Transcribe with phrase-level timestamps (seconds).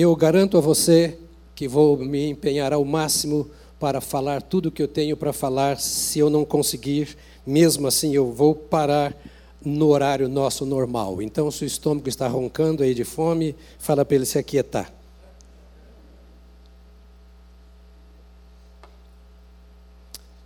[0.00, 1.18] Eu garanto a você
[1.56, 3.50] que vou me empenhar ao máximo
[3.80, 5.80] para falar tudo o que eu tenho para falar.
[5.80, 9.12] Se eu não conseguir, mesmo assim eu vou parar
[9.60, 11.20] no horário nosso normal.
[11.20, 14.94] Então, se o estômago está roncando aí de fome, fala para ele se aquietar.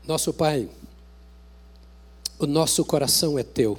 [0.09, 0.67] Nosso Pai,
[2.39, 3.79] o nosso coração é teu.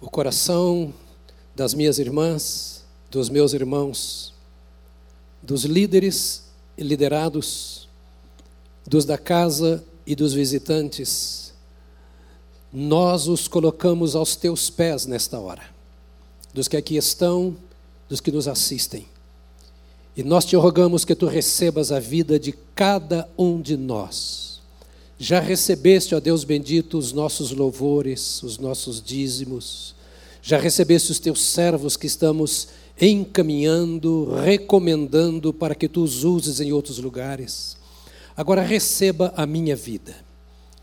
[0.00, 0.92] O coração
[1.54, 2.75] das minhas irmãs,
[3.16, 4.34] dos meus irmãos,
[5.42, 6.42] dos líderes
[6.76, 7.88] e liderados,
[8.86, 11.54] dos da casa e dos visitantes,
[12.70, 15.62] nós os colocamos aos teus pés nesta hora,
[16.52, 17.56] dos que aqui estão,
[18.06, 19.06] dos que nos assistem.
[20.14, 24.60] E nós te rogamos que tu recebas a vida de cada um de nós.
[25.18, 29.94] Já recebeste, ó Deus bendito, os nossos louvores, os nossos dízimos.
[30.42, 32.68] Já recebeste os teus servos que estamos
[33.00, 37.76] encaminhando, recomendando para que tu os uses em outros lugares.
[38.36, 40.14] Agora receba a minha vida.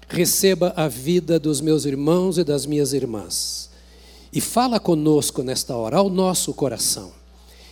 [0.08, 3.70] Receba a vida dos meus irmãos e das minhas irmãs.
[4.32, 7.12] E fala conosco nesta hora, ao nosso coração.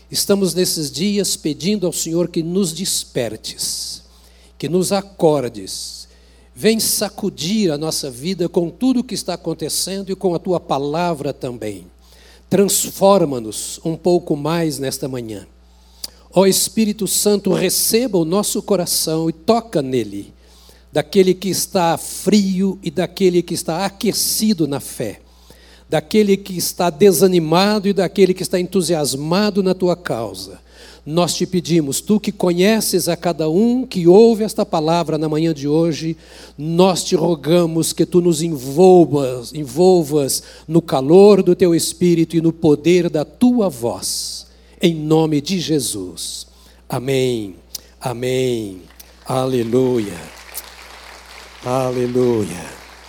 [0.09, 4.03] Estamos nesses dias pedindo ao Senhor que nos despertes,
[4.57, 6.07] que nos acordes.
[6.53, 10.59] Vem sacudir a nossa vida com tudo o que está acontecendo e com a tua
[10.59, 11.87] palavra também.
[12.51, 15.47] Transforma-nos um pouco mais nesta manhã.
[16.33, 20.33] Ó Espírito Santo, receba o nosso coração e toca nele,
[20.91, 25.21] daquele que está frio e daquele que está aquecido na fé,
[25.89, 30.59] daquele que está desanimado e daquele que está entusiasmado na tua causa.
[31.03, 35.51] Nós te pedimos, tu que conheces a cada um que ouve esta palavra na manhã
[35.51, 36.15] de hoje,
[36.55, 42.53] nós te rogamos que tu nos envolvas, envolvas no calor do teu espírito e no
[42.53, 44.45] poder da tua voz.
[44.79, 46.45] Em nome de Jesus.
[46.87, 47.55] Amém.
[47.99, 48.81] Amém.
[49.25, 50.19] Aleluia.
[51.65, 52.65] Aleluia.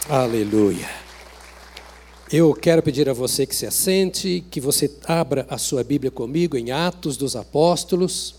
[0.08, 1.01] Aleluia.
[2.34, 6.56] Eu quero pedir a você que se assente, que você abra a sua Bíblia comigo
[6.56, 8.36] em Atos dos Apóstolos,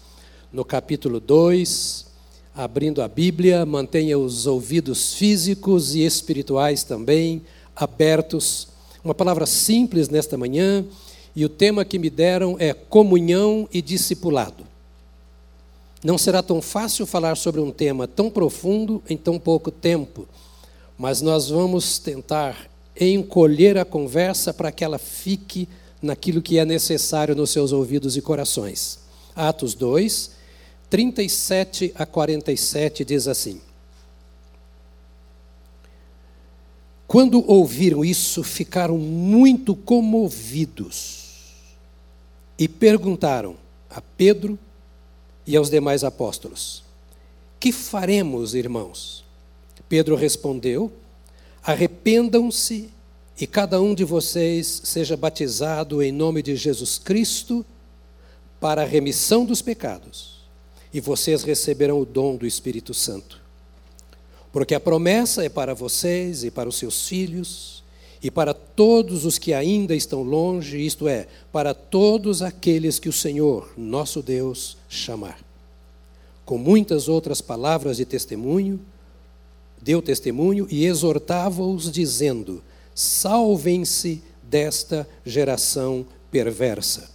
[0.51, 2.07] no capítulo 2.
[2.55, 7.43] Abrindo a Bíblia, mantenha os ouvidos físicos e espirituais também
[7.75, 8.67] abertos.
[9.05, 10.83] Uma palavra simples nesta manhã,
[11.35, 14.65] e o tema que me deram é comunhão e discipulado.
[16.03, 20.27] Não será tão fácil falar sobre um tema tão profundo em tão pouco tempo,
[20.97, 25.67] mas nós vamos tentar encolher a conversa para que ela fique
[26.01, 28.99] naquilo que é necessário nos seus ouvidos e corações.
[29.35, 30.31] Atos 2,
[30.89, 33.59] 37 a 47 diz assim:
[37.07, 41.23] Quando ouviram isso, ficaram muito comovidos
[42.57, 43.55] e perguntaram
[43.89, 44.57] a Pedro
[45.47, 46.83] e aos demais apóstolos:
[47.59, 49.23] Que faremos, irmãos?
[49.87, 50.91] Pedro respondeu:
[51.63, 52.89] Arrependam-se
[53.39, 57.65] e cada um de vocês seja batizado em nome de Jesus Cristo
[58.59, 60.41] para a remissão dos pecados,
[60.93, 63.41] e vocês receberão o dom do Espírito Santo.
[64.51, 67.83] Porque a promessa é para vocês e para os seus filhos
[68.21, 73.13] e para todos os que ainda estão longe, isto é, para todos aqueles que o
[73.13, 75.39] Senhor, nosso Deus, chamar.
[76.45, 78.79] Com muitas outras palavras de testemunho,
[79.83, 82.63] deu testemunho e exortava-os, dizendo:
[82.95, 87.11] Salvem-se desta geração perversa.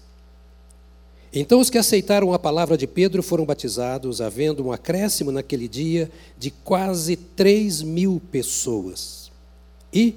[1.33, 6.11] Então os que aceitaram a palavra de Pedro foram batizados, havendo um acréscimo naquele dia
[6.39, 9.31] de quase três mil pessoas.
[9.93, 10.17] E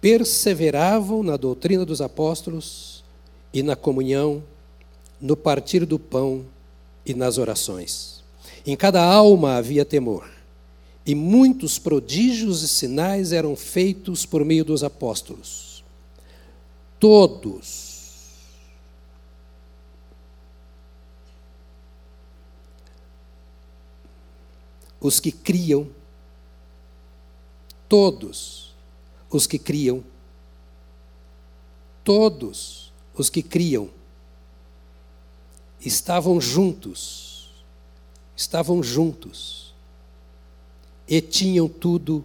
[0.00, 3.02] perseveravam na doutrina dos apóstolos
[3.52, 4.42] e na comunhão,
[5.20, 6.44] no partir do pão
[7.04, 8.22] e nas orações.
[8.64, 10.37] Em cada alma havia temor
[11.08, 15.82] e muitos prodígios e sinais eram feitos por meio dos apóstolos.
[17.00, 18.26] Todos.
[25.00, 25.88] Os que criam,
[27.88, 28.74] todos.
[29.30, 30.04] Os que criam,
[32.04, 33.88] todos os que criam,
[35.80, 37.50] estavam juntos,
[38.36, 39.67] estavam juntos
[41.08, 42.24] e tinham tudo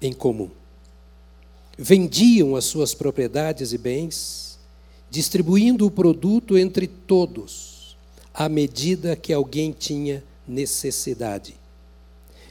[0.00, 0.48] em comum.
[1.76, 4.58] Vendiam as suas propriedades e bens,
[5.10, 7.96] distribuindo o produto entre todos,
[8.32, 11.54] à medida que alguém tinha necessidade.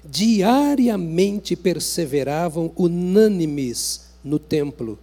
[0.03, 4.99] Diariamente perseveravam unânimes no templo,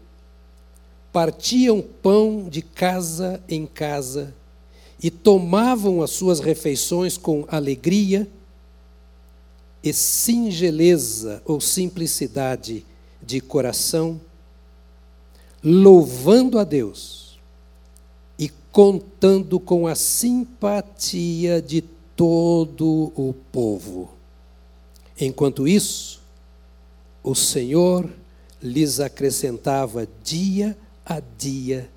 [1.12, 4.32] partiam pão de casa em casa
[5.02, 8.28] e tomavam as suas refeições com alegria
[9.82, 12.86] e singeleza ou simplicidade
[13.20, 14.20] de coração,
[15.62, 17.38] louvando a Deus
[18.38, 21.82] e contando com a simpatia de
[22.16, 24.10] todo o povo.
[25.18, 26.20] Enquanto isso,
[27.22, 28.08] o Senhor
[28.60, 31.90] lhes acrescentava dia a dia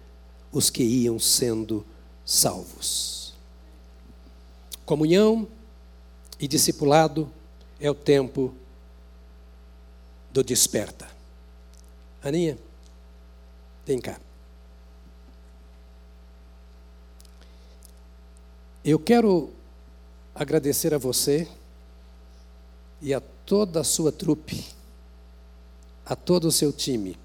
[0.52, 1.86] os que iam sendo
[2.24, 3.34] salvos.
[4.86, 5.48] Comunhão
[6.40, 7.30] e discipulado
[7.80, 8.54] é o tempo
[10.32, 11.08] do desperta.
[12.24, 12.58] Aninha,
[13.86, 14.20] vem cá.
[18.84, 19.52] Eu quero
[20.34, 21.48] agradecer a você
[23.02, 24.66] e a toda a sua trupe,
[26.06, 27.18] a todo o seu time,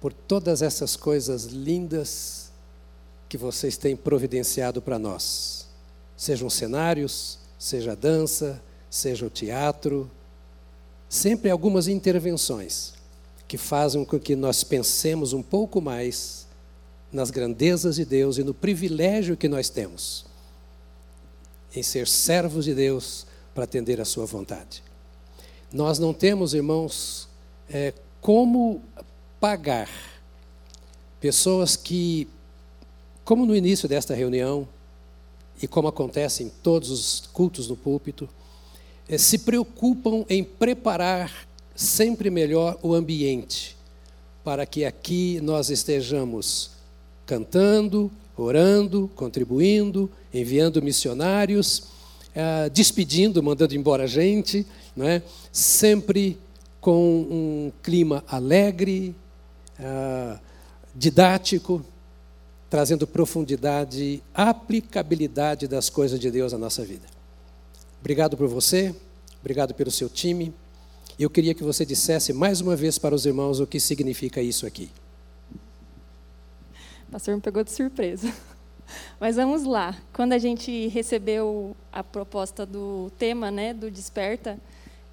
[0.00, 2.50] por todas essas coisas lindas
[3.28, 5.68] que vocês têm providenciado para nós.
[6.16, 8.62] Sejam cenários, seja dança,
[8.94, 10.08] seja o teatro,
[11.08, 12.94] sempre algumas intervenções
[13.48, 16.46] que fazem com que nós pensemos um pouco mais
[17.12, 20.24] nas grandezas de Deus e no privilégio que nós temos
[21.74, 24.80] em ser servos de Deus para atender a Sua vontade.
[25.72, 27.28] Nós não temos, irmãos,
[27.68, 28.80] é, como
[29.40, 29.90] pagar
[31.20, 32.28] pessoas que,
[33.24, 34.68] como no início desta reunião,
[35.60, 38.28] e como acontece em todos os cultos no púlpito,
[39.18, 43.76] se preocupam em preparar sempre melhor o ambiente,
[44.42, 46.70] para que aqui nós estejamos
[47.26, 51.84] cantando, orando, contribuindo, enviando missionários,
[52.34, 54.66] é, despedindo, mandando embora gente,
[54.96, 55.22] não é?
[55.52, 56.38] sempre
[56.80, 59.14] com um clima alegre,
[59.78, 60.38] é,
[60.94, 61.84] didático,
[62.68, 67.13] trazendo profundidade, aplicabilidade das coisas de Deus à nossa vida.
[68.04, 68.94] Obrigado por você,
[69.40, 70.52] obrigado pelo seu time.
[71.18, 74.66] Eu queria que você dissesse mais uma vez para os irmãos o que significa isso
[74.66, 74.90] aqui.
[77.08, 78.30] O pastor me pegou de surpresa.
[79.18, 79.96] Mas vamos lá.
[80.12, 84.58] Quando a gente recebeu a proposta do tema, né, do Desperta,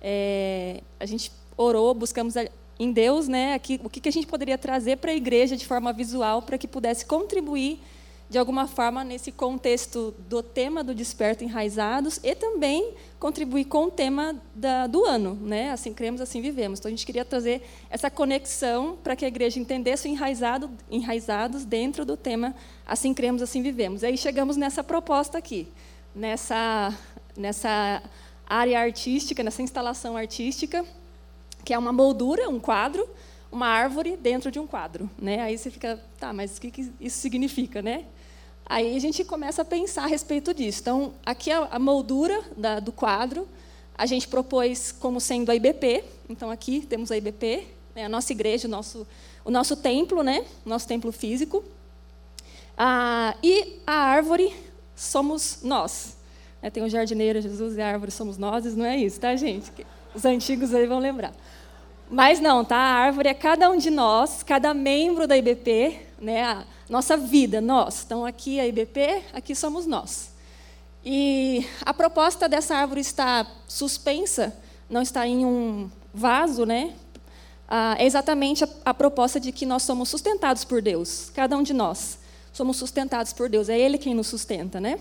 [0.02, 2.36] é, a gente orou, buscamos
[2.78, 5.94] em Deus, né, aqui, o que a gente poderia trazer para a igreja de forma
[5.94, 7.80] visual para que pudesse contribuir
[8.31, 13.92] de alguma forma, nesse contexto do tema do Desperto Enraizados e também contribuir com o
[13.92, 15.69] tema da, do ano, né?
[15.72, 16.80] Assim cremos, assim vivemos.
[16.80, 21.66] Então, a gente queria trazer essa conexão para que a igreja entendesse o enraizado, enraizados
[21.66, 22.56] dentro do tema
[22.92, 24.04] Assim cremos, assim vivemos.
[24.04, 25.68] E aí chegamos nessa proposta aqui,
[26.13, 26.94] nessa,
[27.38, 28.04] nessa
[28.45, 30.86] área artística, nessa instalação artística,
[31.63, 33.10] que é uma moldura, um quadro,
[33.50, 35.10] uma árvore dentro de um quadro.
[35.18, 35.39] Né?
[35.39, 38.06] Aí você fica, tá, mas o que, que isso significa, né?
[38.72, 40.80] Aí a gente começa a pensar a respeito disso.
[40.80, 43.46] Então, aqui a, a moldura da, do quadro,
[43.98, 46.06] a gente propôs como sendo a IBP.
[46.30, 49.06] Então, aqui temos a IBP, né, a nossa igreja, o nosso,
[49.44, 51.66] o nosso templo, né, nosso templo físico.
[52.78, 54.56] Ah, e a árvore
[54.96, 56.16] somos nós.
[56.62, 59.70] É, tem o jardineiro, Jesus e a árvore somos nós, não é isso, tá, gente?
[60.16, 61.34] Os antigos aí vão lembrar.
[62.10, 62.78] Mas não, tá?
[62.78, 66.44] A árvore é cada um de nós, cada membro da IBP, né?
[66.44, 68.04] A, nossa vida, nós.
[68.06, 70.30] Então, aqui a IBP, aqui somos nós.
[71.06, 74.54] E a proposta dessa árvore está suspensa,
[74.89, 76.94] não está em um vaso, né?
[77.65, 81.63] Ah, é exatamente a, a proposta de que nós somos sustentados por Deus, cada um
[81.63, 82.20] de nós.
[82.51, 85.00] Somos sustentados por Deus, é Ele quem nos sustenta, né?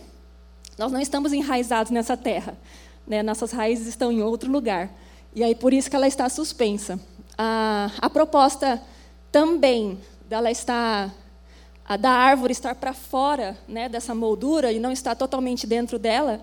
[0.79, 2.57] Nós não estamos enraizados nessa terra,
[3.05, 3.21] né?
[3.21, 4.88] nossas raízes estão em outro lugar.
[5.35, 7.00] E aí por isso que ela está suspensa.
[7.37, 8.81] A, a proposta
[9.33, 9.99] também
[10.29, 11.11] dela está
[11.97, 16.40] da árvore estar para fora né, dessa moldura e não estar totalmente dentro dela,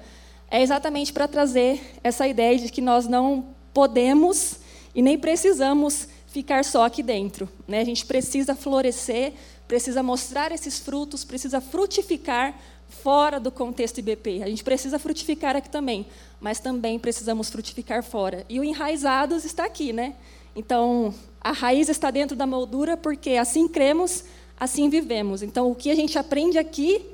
[0.49, 4.57] é exatamente para trazer essa ideia de que nós não podemos
[4.95, 7.49] e nem precisamos ficar só aqui dentro.
[7.67, 7.79] Né?
[7.79, 9.33] A gente precisa florescer,
[9.67, 12.55] precisa mostrar esses frutos, precisa frutificar
[12.89, 14.41] fora do contexto IBP.
[14.43, 16.05] A gente precisa frutificar aqui também,
[16.39, 18.45] mas também precisamos frutificar fora.
[18.47, 20.15] E o enraizados está aqui, né?
[20.55, 24.23] Então, a raiz está dentro da moldura porque assim cremos
[24.59, 25.43] assim vivemos.
[25.43, 27.05] Então, o que a gente aprende aqui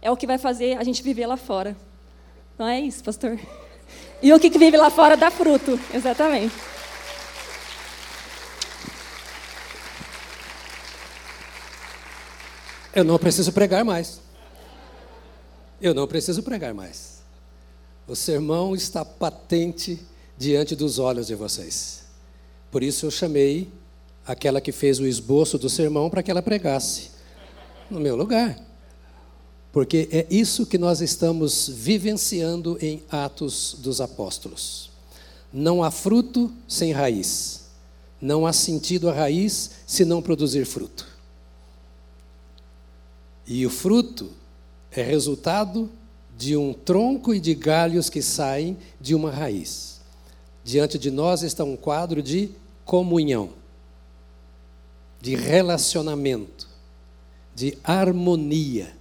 [0.00, 1.76] é o que vai fazer a gente viver lá fora.
[2.58, 3.38] Não é isso, pastor?
[4.22, 6.54] E o que vive lá fora dá fruto, exatamente.
[12.94, 14.20] Eu não preciso pregar mais.
[15.80, 17.22] Eu não preciso pregar mais.
[18.06, 19.98] O sermão está patente
[20.36, 22.04] diante dos olhos de vocês.
[22.70, 23.72] Por isso eu chamei
[24.26, 27.10] aquela que fez o esboço do sermão para que ela pregasse
[27.90, 28.58] no meu lugar.
[29.72, 34.90] porque é isso que nós estamos vivenciando em Atos dos Apóstolos.
[35.50, 37.62] Não há fruto sem raiz.
[38.20, 41.08] Não há sentido a raiz se não produzir fruto.
[43.46, 44.30] E o fruto
[44.90, 45.90] é resultado
[46.36, 50.00] de um tronco e de galhos que saem de uma raiz.
[50.62, 52.50] Diante de nós está um quadro de
[52.84, 53.50] comunhão,
[55.22, 56.66] de relacionamento,
[57.54, 58.92] de harmonia,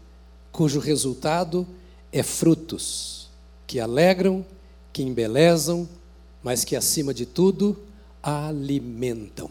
[0.51, 1.65] cujo resultado
[2.11, 3.27] é frutos
[3.65, 4.45] que alegram,
[4.93, 5.89] que embelezam,
[6.43, 7.75] mas que, acima de tudo,
[8.21, 9.49] alimentam.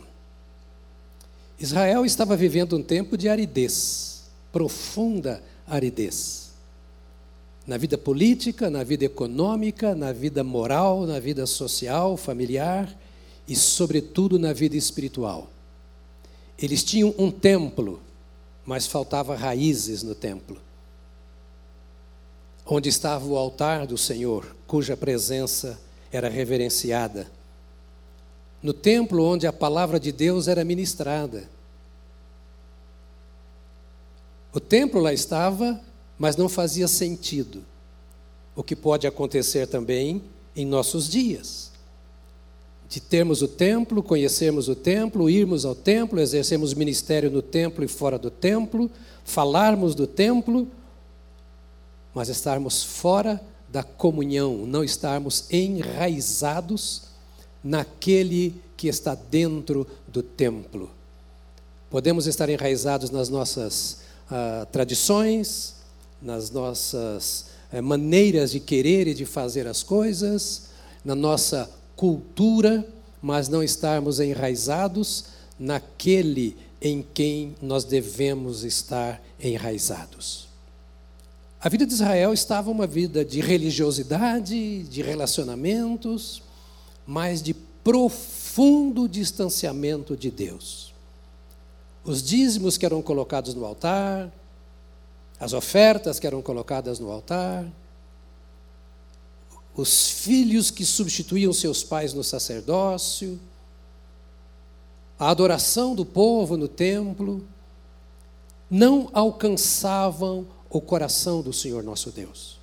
[1.59, 6.53] Israel estava vivendo um tempo de aridez, profunda aridez.
[7.67, 12.97] Na vida política, na vida econômica, na vida moral, na vida social, familiar
[13.49, 15.51] e, sobretudo, na vida espiritual.
[16.61, 18.01] Eles tinham um templo,
[18.67, 20.59] mas faltava raízes no templo.
[22.67, 25.81] Onde estava o altar do Senhor, cuja presença
[26.13, 27.31] era reverenciada.
[28.63, 31.49] No templo onde a palavra de Deus era ministrada.
[34.53, 35.81] O templo lá estava,
[36.19, 37.65] mas não fazia sentido.
[38.55, 40.23] O que pode acontecer também
[40.55, 41.70] em nossos dias.
[42.91, 47.89] De termos o templo, conhecermos o templo, irmos ao templo, exercermos ministério no templo e
[47.89, 48.91] fora do templo,
[49.25, 50.67] falarmos do templo,
[52.13, 57.03] mas estarmos fora da comunhão, não estarmos enraizados
[57.63, 60.91] naquele que está dentro do templo.
[61.89, 65.77] Podemos estar enraizados nas nossas ah, tradições,
[66.21, 70.71] nas nossas eh, maneiras de querer e de fazer as coisas,
[71.05, 71.71] na nossa
[72.01, 72.89] cultura,
[73.21, 75.27] mas não estarmos enraizados
[75.59, 80.49] naquele em quem nós devemos estar enraizados.
[81.61, 86.43] A vida de Israel estava uma vida de religiosidade, de relacionamentos,
[87.07, 90.95] mas de profundo distanciamento de Deus.
[92.03, 94.33] Os dízimos que eram colocados no altar,
[95.39, 97.67] as ofertas que eram colocadas no altar,
[99.75, 103.41] os filhos que substituíam seus pais no sacerdócio,
[105.19, 107.47] a adoração do povo no templo,
[108.71, 112.59] não alcançavam o coração do Senhor nosso Deus.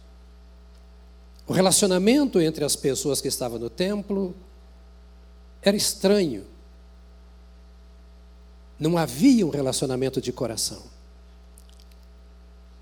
[1.48, 4.36] O relacionamento entre as pessoas que estavam no templo
[5.62, 6.46] era estranho.
[8.80, 10.82] Não havia um relacionamento de coração.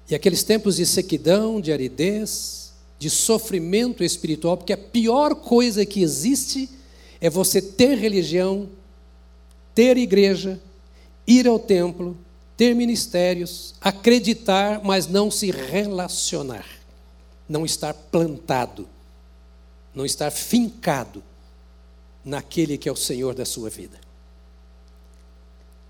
[0.09, 2.64] E aqueles tempos de sequidão, de aridez,
[3.05, 6.67] de sofrimento espiritual, porque a pior coisa que existe
[7.21, 8.67] é você ter religião,
[9.75, 10.59] ter igreja,
[11.27, 12.17] ir ao templo,
[12.57, 16.65] ter ministérios, acreditar, mas não se relacionar,
[17.47, 18.89] não estar plantado,
[19.93, 21.23] não estar fincado
[22.23, 23.99] naquele que é o Senhor da sua vida.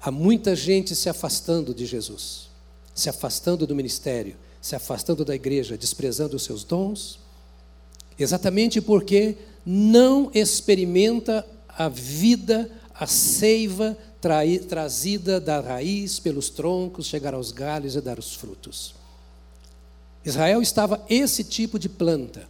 [0.02, 2.50] Há muita gente se afastando de Jesus,
[2.94, 7.20] se afastando do ministério, se afastando da igreja, desprezando os seus dons,
[8.18, 13.96] exatamente porque não experimenta a vida, a seiva
[14.68, 18.96] trazida da raiz pelos troncos, chegar aos galhos e dar os frutos.
[20.26, 22.50] Israel estava esse tipo de planta,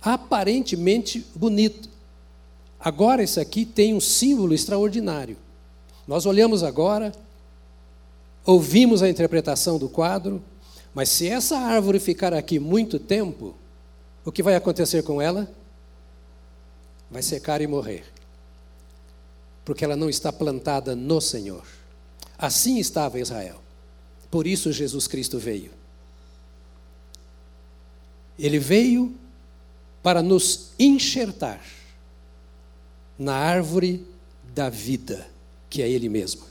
[0.00, 1.88] aparentemente bonito.
[2.78, 5.36] Agora, esse aqui tem um símbolo extraordinário.
[6.06, 7.10] Nós olhamos agora,
[8.46, 10.40] ouvimos a interpretação do quadro,
[10.94, 13.54] mas se essa árvore ficar aqui muito tempo,
[14.24, 15.50] o que vai acontecer com ela?
[17.10, 18.04] Vai secar e morrer
[19.70, 21.64] porque ela não está plantada no Senhor.
[22.36, 23.62] Assim estava Israel.
[24.28, 25.70] Por isso Jesus Cristo veio.
[28.36, 29.14] Ele veio
[30.02, 31.64] para nos enxertar
[33.16, 34.04] na árvore
[34.54, 35.28] da vida,
[35.68, 36.42] que é Ele mesmo.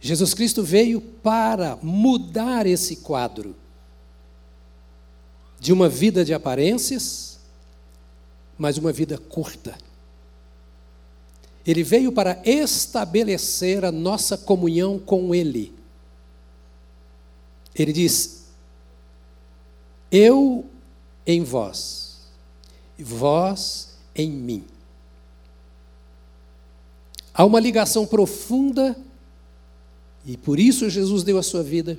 [0.00, 3.56] Jesus Cristo veio para mudar esse quadro
[5.58, 7.40] de uma vida de aparências,
[8.58, 9.76] mas uma vida curta
[11.66, 15.74] ele veio para estabelecer a nossa comunhão com Ele.
[17.74, 18.44] Ele diz:
[20.10, 20.64] Eu
[21.26, 22.20] em vós,
[22.96, 24.64] vós em mim.
[27.34, 28.96] Há uma ligação profunda,
[30.26, 31.96] e por isso Jesus deu a sua vida,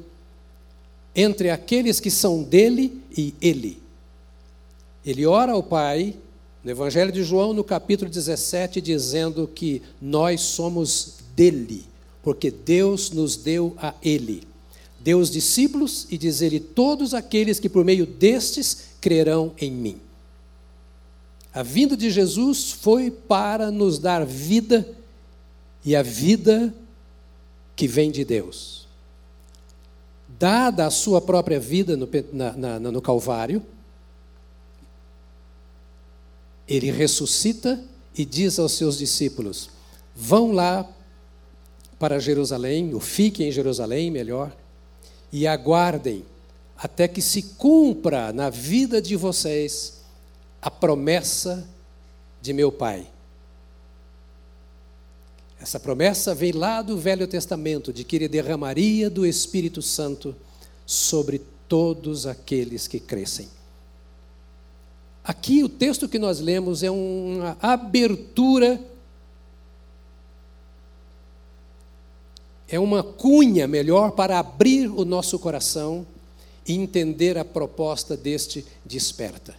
[1.15, 3.81] entre aqueles que são dele e Ele.
[5.05, 6.13] Ele ora ao Pai
[6.67, 11.85] no Evangelho de João, no capítulo 17, dizendo que nós somos dele,
[12.21, 14.43] porque Deus nos deu a ele.
[14.99, 19.97] deu os discípulos e diz ele: todos aqueles que por meio destes crerão em mim.
[21.53, 24.85] A vinda de Jesus foi para nos dar vida
[25.85, 26.73] e a vida
[27.77, 28.87] que vem de Deus.
[30.27, 33.63] Dada a sua própria vida no, na, na, no Calvário,
[36.67, 37.81] ele ressuscita
[38.17, 39.69] e diz aos seus discípulos:
[40.13, 40.89] vão lá
[41.97, 44.55] para Jerusalém, ou fiquem em Jerusalém, melhor,
[45.31, 46.25] e aguardem
[46.75, 50.01] até que se cumpra na vida de vocês
[50.61, 51.67] a promessa
[52.41, 53.07] de meu Pai.
[55.67, 60.33] Essa promessa vem lá do Velho Testamento, de que ele derramaria do Espírito Santo
[60.85, 63.49] sobre todos aqueles que crescem.
[65.21, 68.79] Aqui o texto que nós lemos é uma abertura,
[72.69, 76.07] é uma cunha melhor para abrir o nosso coração
[76.65, 79.53] e entender a proposta deste desperta.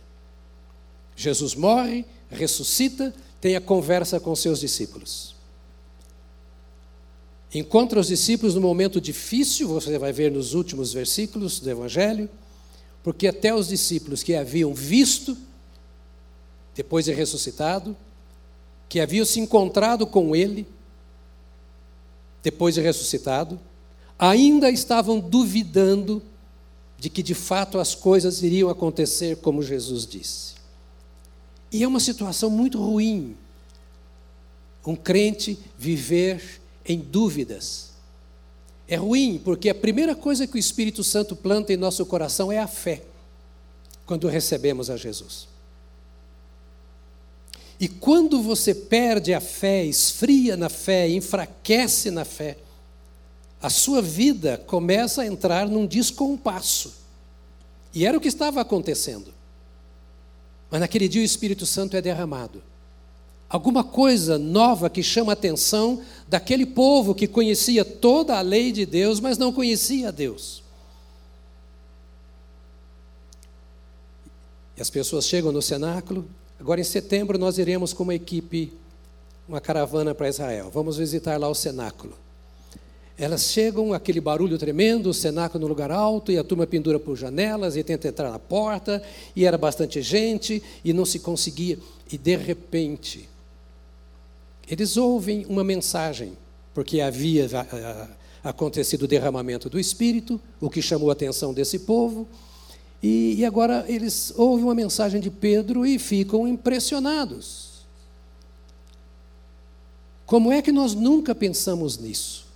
[1.14, 5.36] Jesus morre, ressuscita, tem a conversa com seus discípulos.
[7.54, 12.28] Encontra os discípulos no momento difícil, você vai ver nos últimos versículos do Evangelho,
[13.02, 15.36] porque até os discípulos que haviam visto
[16.74, 17.96] depois de ressuscitado,
[18.88, 20.66] que haviam se encontrado com ele,
[22.42, 23.58] depois de ressuscitado,
[24.18, 26.22] ainda estavam duvidando
[26.98, 30.54] de que de fato as coisas iriam acontecer como Jesus disse.
[31.72, 33.36] E é uma situação muito ruim
[34.88, 37.90] um crente viver em dúvidas.
[38.88, 42.58] É ruim porque a primeira coisa que o Espírito Santo planta em nosso coração é
[42.58, 43.02] a fé,
[44.06, 45.46] quando recebemos a Jesus.
[47.78, 52.56] E quando você perde a fé, esfria na fé, enfraquece na fé,
[53.60, 56.94] a sua vida começa a entrar num descompasso.
[57.92, 59.32] E era o que estava acontecendo.
[60.70, 62.62] Mas naquele dia o Espírito Santo é derramado.
[63.48, 68.84] Alguma coisa nova que chama a atenção daquele povo que conhecia toda a lei de
[68.84, 70.62] Deus, mas não conhecia Deus.
[74.76, 76.28] E as pessoas chegam no cenáculo
[76.60, 78.72] Agora, em setembro, nós iremos com uma equipe,
[79.48, 80.70] uma caravana para Israel.
[80.74, 82.14] Vamos visitar lá o cenáculo.
[83.16, 87.16] Elas chegam, aquele barulho tremendo, o cenáculo no lugar alto, e a turma pendura por
[87.16, 89.02] janelas e tenta entrar na porta,
[89.36, 91.78] e era bastante gente, e não se conseguia.
[92.10, 93.28] E de repente,
[94.68, 96.36] eles ouvem uma mensagem,
[96.74, 97.48] porque havia
[98.44, 102.28] acontecido o derramamento do Espírito, o que chamou a atenção desse povo,
[103.02, 107.68] e, e agora eles ouvem uma mensagem de Pedro e ficam impressionados.
[110.26, 112.46] Como é que nós nunca pensamos nisso?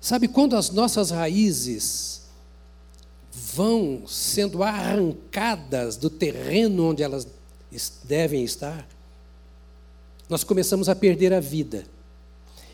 [0.00, 2.22] Sabe quando as nossas raízes
[3.32, 7.26] vão sendo arrancadas do terreno onde elas
[8.04, 8.86] devem estar?
[10.30, 11.84] Nós começamos a perder a vida.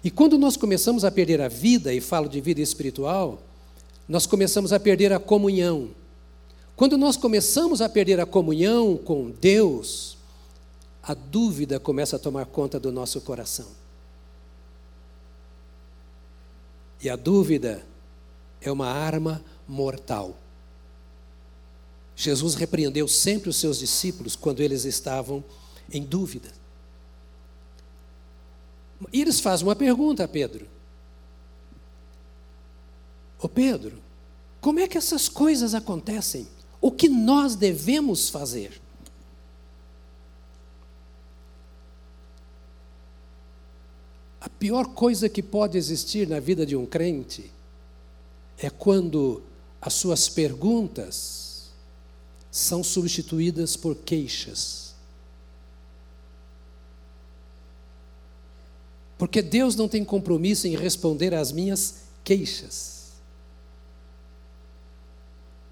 [0.04, 3.42] E quando nós começamos a perder a vida, e falo de vida espiritual,
[4.06, 5.90] nós começamos a perder a comunhão.
[6.76, 10.18] Quando nós começamos a perder a comunhão com Deus,
[11.02, 13.68] a dúvida começa a tomar conta do nosso coração.
[17.02, 17.82] E a dúvida
[18.60, 20.36] é uma arma mortal.
[22.14, 25.42] Jesus repreendeu sempre os seus discípulos quando eles estavam
[25.90, 26.65] em dúvida.
[29.12, 30.66] E eles fazem uma pergunta a Pedro:
[33.40, 33.98] Ô Pedro,
[34.60, 36.48] como é que essas coisas acontecem?
[36.80, 38.80] O que nós devemos fazer?
[44.40, 47.50] A pior coisa que pode existir na vida de um crente
[48.58, 49.42] é quando
[49.80, 51.70] as suas perguntas
[52.50, 54.85] são substituídas por queixas.
[59.18, 62.96] Porque Deus não tem compromisso em responder às minhas queixas.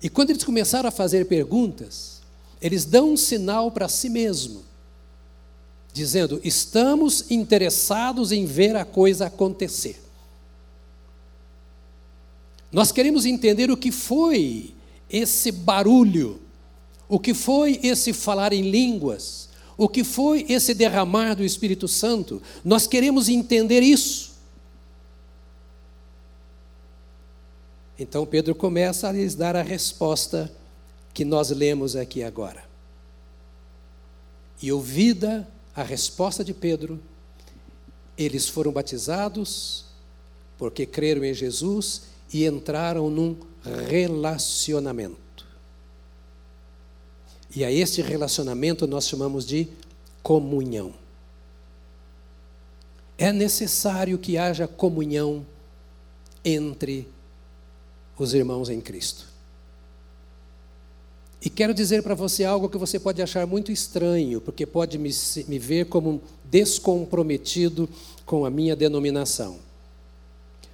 [0.03, 2.21] E quando eles começaram a fazer perguntas,
[2.61, 4.65] eles dão um sinal para si mesmo,
[5.93, 10.03] dizendo: estamos interessados em ver a coisa acontecer.
[12.71, 14.75] Nós queremos entender o que foi
[15.09, 16.41] esse barulho,
[17.09, 19.44] o que foi esse falar em línguas,
[19.77, 22.41] o que foi esse derramar do Espírito Santo.
[22.65, 24.35] Nós queremos entender isso.
[27.99, 30.53] Então Pedro começa a lhes dar a resposta
[31.13, 32.65] que nós lemos aqui agora.
[34.61, 37.01] E ouvida a resposta de Pedro,
[38.17, 39.85] eles foram batizados
[40.57, 43.37] porque creram em Jesus e entraram num
[43.89, 45.24] relacionamento.
[47.55, 49.69] E a este relacionamento nós chamamos de
[50.23, 50.93] comunhão.
[53.17, 55.47] É necessário que haja comunhão
[56.45, 57.07] entre
[58.19, 59.27] os irmãos em Cristo.
[61.41, 65.11] E quero dizer para você algo que você pode achar muito estranho, porque pode me,
[65.47, 67.89] me ver como descomprometido
[68.25, 69.59] com a minha denominação.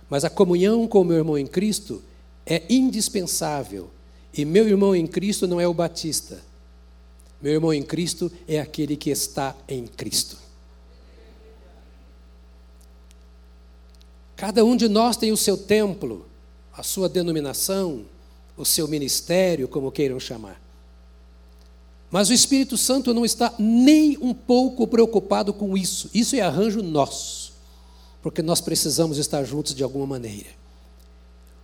[0.08, 2.02] Mas a comunhão com o meu irmão em Cristo
[2.46, 3.90] é indispensável.
[4.32, 6.49] E meu irmão em Cristo não é o batista.
[7.40, 10.36] Meu irmão em Cristo é aquele que está em Cristo.
[14.36, 16.26] Cada um de nós tem o seu templo,
[16.72, 18.04] a sua denominação,
[18.56, 20.60] o seu ministério, como queiram chamar.
[22.10, 26.10] Mas o Espírito Santo não está nem um pouco preocupado com isso.
[26.12, 27.52] Isso é arranjo nosso,
[28.22, 30.48] porque nós precisamos estar juntos de alguma maneira.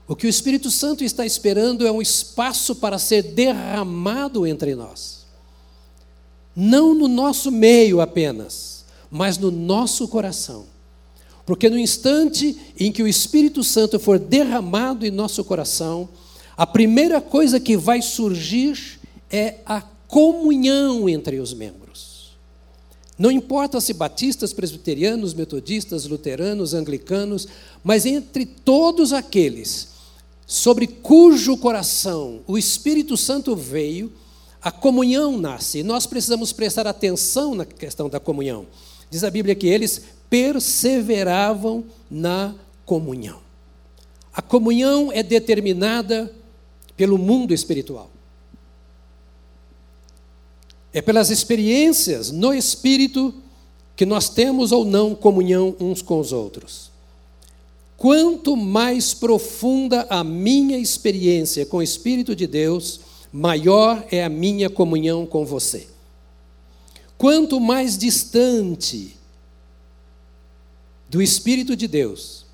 [0.06, 5.15] O que o Espírito Santo está esperando é um espaço para ser derramado entre nós.
[6.56, 10.64] Não no nosso meio apenas, mas no nosso coração.
[11.44, 16.08] Porque no instante em que o Espírito Santo for derramado em nosso coração,
[16.56, 18.98] a primeira coisa que vai surgir
[19.30, 21.86] é a comunhão entre os membros.
[23.18, 27.46] Não importa se batistas, presbiterianos, metodistas, luteranos, anglicanos,
[27.82, 29.88] mas entre todos aqueles
[30.46, 34.12] sobre cujo coração o Espírito Santo veio,
[34.66, 35.84] a comunhão nasce.
[35.84, 38.66] Nós precisamos prestar atenção na questão da comunhão.
[39.08, 42.52] Diz a Bíblia que eles perseveravam na
[42.84, 43.38] comunhão.
[44.34, 46.34] A comunhão é determinada
[46.96, 48.10] pelo mundo espiritual.
[50.92, 53.32] É pelas experiências no espírito
[53.94, 56.90] que nós temos ou não comunhão uns com os outros.
[57.96, 63.05] Quanto mais profunda a minha experiência com o Espírito de Deus,
[63.36, 65.86] maior é a minha comunhão com você.
[67.18, 69.14] Quanto mais distante
[71.10, 72.46] do Espírito de Deus,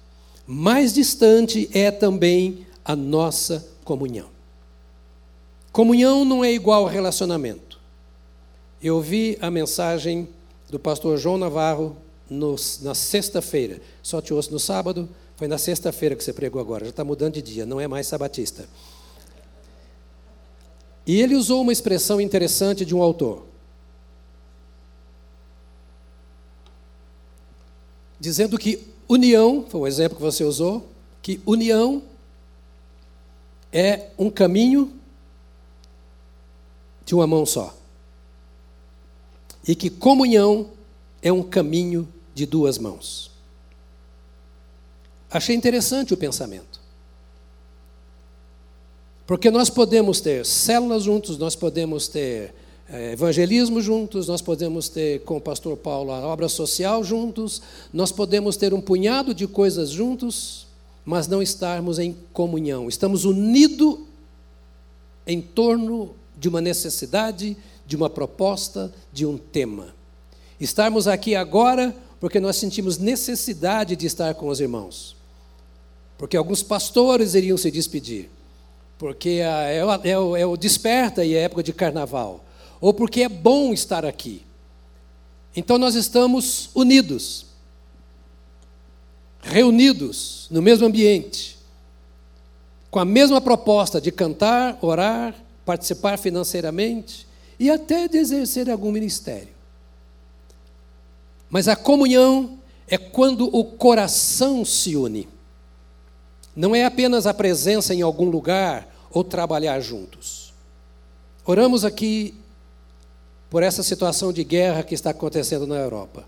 [0.44, 4.26] mais distante é também a nossa comunhão.
[5.70, 7.78] Comunhão não é igual a relacionamento.
[8.82, 10.28] Eu ouvi a mensagem
[10.68, 11.96] do pastor João Navarro
[12.28, 13.80] no, na sexta-feira.
[14.02, 17.34] Só te ouço no sábado, foi na sexta-feira que você pregou agora, já está mudando
[17.34, 18.68] de dia, não é mais sabatista.
[21.06, 23.44] E ele usou uma expressão interessante de um autor.
[28.20, 30.88] Dizendo que união, foi o exemplo que você usou,
[31.20, 32.02] que união
[33.72, 34.92] é um caminho
[37.04, 37.74] de uma mão só.
[39.66, 40.70] E que comunhão
[41.20, 43.30] é um caminho de duas mãos.
[45.30, 46.81] Achei interessante o pensamento.
[49.32, 52.52] Porque nós podemos ter células juntos, nós podemos ter
[52.86, 57.62] é, evangelismo juntos, nós podemos ter com o pastor Paulo a obra social juntos,
[57.94, 60.66] nós podemos ter um punhado de coisas juntos,
[61.02, 62.90] mas não estarmos em comunhão.
[62.90, 64.00] Estamos unidos
[65.26, 69.94] em torno de uma necessidade, de uma proposta, de um tema.
[70.60, 75.16] Estarmos aqui agora porque nós sentimos necessidade de estar com os irmãos.
[76.18, 78.28] Porque alguns pastores iriam se despedir.
[78.98, 82.44] Porque é, é, o, é o desperta e é época de carnaval.
[82.80, 84.44] Ou porque é bom estar aqui.
[85.54, 87.46] Então nós estamos unidos
[89.42, 91.58] reunidos no mesmo ambiente,
[92.90, 97.26] com a mesma proposta de cantar, orar, participar financeiramente
[97.58, 99.48] e até de exercer algum ministério.
[101.50, 105.28] Mas a comunhão é quando o coração se une.
[106.54, 110.52] Não é apenas a presença em algum lugar ou trabalhar juntos.
[111.44, 112.34] Oramos aqui
[113.50, 116.24] por essa situação de guerra que está acontecendo na Europa.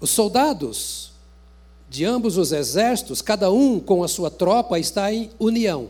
[0.00, 1.12] Os soldados
[1.88, 5.88] de ambos os exércitos, cada um com a sua tropa, está em união.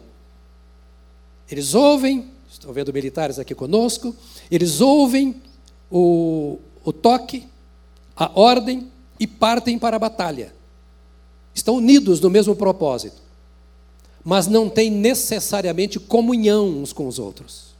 [1.50, 4.14] Eles ouvem, estou vendo militares aqui conosco,
[4.50, 5.40] eles ouvem
[5.90, 7.48] o, o toque,
[8.16, 10.54] a ordem e partem para a batalha.
[11.54, 13.22] Estão unidos no mesmo propósito,
[14.24, 17.74] mas não têm necessariamente comunhão uns com os outros.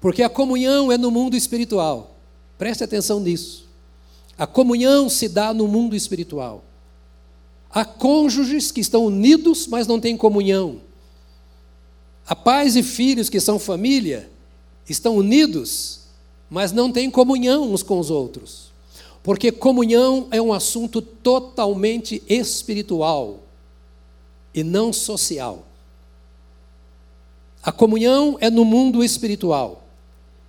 [0.00, 2.16] Porque a comunhão é no mundo espiritual.
[2.56, 3.68] Preste atenção nisso.
[4.38, 6.64] A comunhão se dá no mundo espiritual.
[7.70, 10.80] Há cônjuges que estão unidos, mas não têm comunhão.
[12.26, 14.30] Há pais e filhos que são família,
[14.88, 16.00] estão unidos,
[16.50, 18.71] mas não têm comunhão uns com os outros.
[19.22, 23.40] Porque comunhão é um assunto totalmente espiritual.
[24.54, 25.64] e não social.
[27.62, 29.84] A comunhão é no mundo espiritual.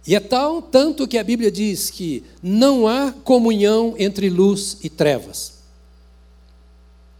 [0.05, 4.89] E é tal tanto que a Bíblia diz que não há comunhão entre luz e
[4.89, 5.59] trevas.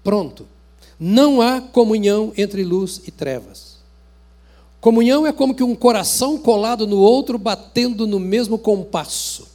[0.03, 0.45] Pronto.
[0.99, 3.77] Não há comunhão entre luz e trevas.
[4.81, 9.47] Comunhão é como que um coração colado no outro, batendo no mesmo compasso.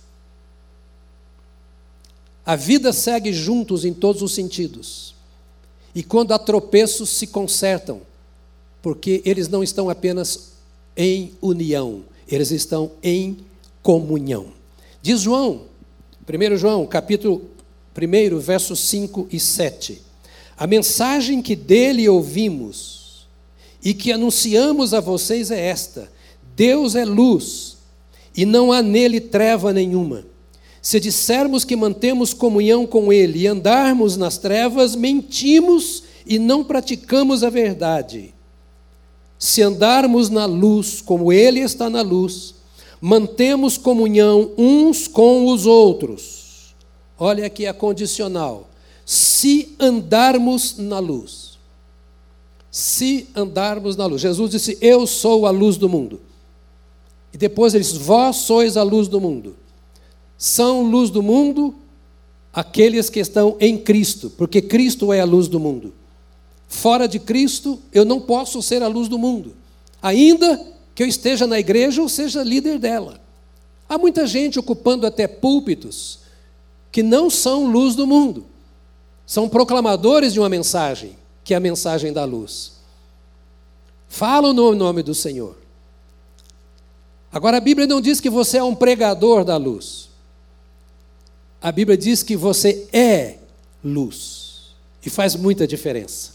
[2.49, 5.15] A vida segue juntos em todos os sentidos.
[5.95, 8.01] E quando há tropeços, se consertam,
[8.81, 10.53] porque eles não estão apenas
[10.97, 13.37] em união, eles estão em
[13.83, 14.47] comunhão.
[15.03, 15.65] Diz João,
[16.27, 17.43] 1 João, capítulo
[17.95, 20.01] 1, versos 5 e 7.
[20.57, 23.27] A mensagem que dele ouvimos
[23.85, 26.11] e que anunciamos a vocês é esta:
[26.57, 27.77] Deus é luz
[28.35, 30.25] e não há nele treva nenhuma.
[30.81, 37.43] Se dissermos que mantemos comunhão com Ele e andarmos nas trevas, mentimos e não praticamos
[37.43, 38.35] a verdade.
[39.39, 42.55] Se andarmos na luz, como Ele está na luz,
[43.01, 46.75] mantemos comunhão uns com os outros.
[47.19, 48.69] Olha aqui a condicional.
[49.05, 51.59] Se andarmos na luz.
[52.71, 54.21] Se andarmos na luz.
[54.21, 56.21] Jesus disse: Eu sou a luz do mundo.
[57.33, 59.57] E depois ele disse: Vós sois a luz do mundo
[60.39, 61.75] são luz do mundo
[62.53, 65.93] aqueles que estão em Cristo, porque Cristo é a luz do mundo.
[66.69, 69.55] Fora de Cristo, eu não posso ser a luz do mundo,
[70.01, 73.21] ainda que eu esteja na igreja ou seja líder dela.
[73.89, 76.21] Há muita gente ocupando até púlpitos
[76.93, 78.47] que não são luz do mundo,
[79.27, 82.73] são proclamadores de uma mensagem, que é a mensagem da luz.
[84.09, 85.57] Falam no nome do Senhor.
[87.31, 90.08] Agora, a Bíblia não diz que você é um pregador da luz
[91.61, 93.37] a Bíblia diz que você é
[93.85, 94.49] luz.
[95.05, 96.33] E faz muita diferença.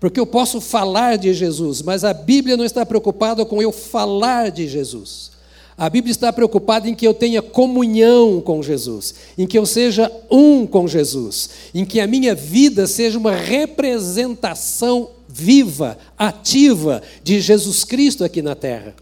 [0.00, 4.50] Porque eu posso falar de Jesus, mas a Bíblia não está preocupada com eu falar
[4.50, 5.32] de Jesus.
[5.76, 10.10] A Bíblia está preocupada em que eu tenha comunhão com Jesus, em que eu seja
[10.30, 17.84] um com Jesus, em que a minha vida seja uma representação viva, ativa de Jesus
[17.84, 18.94] Cristo aqui na terra.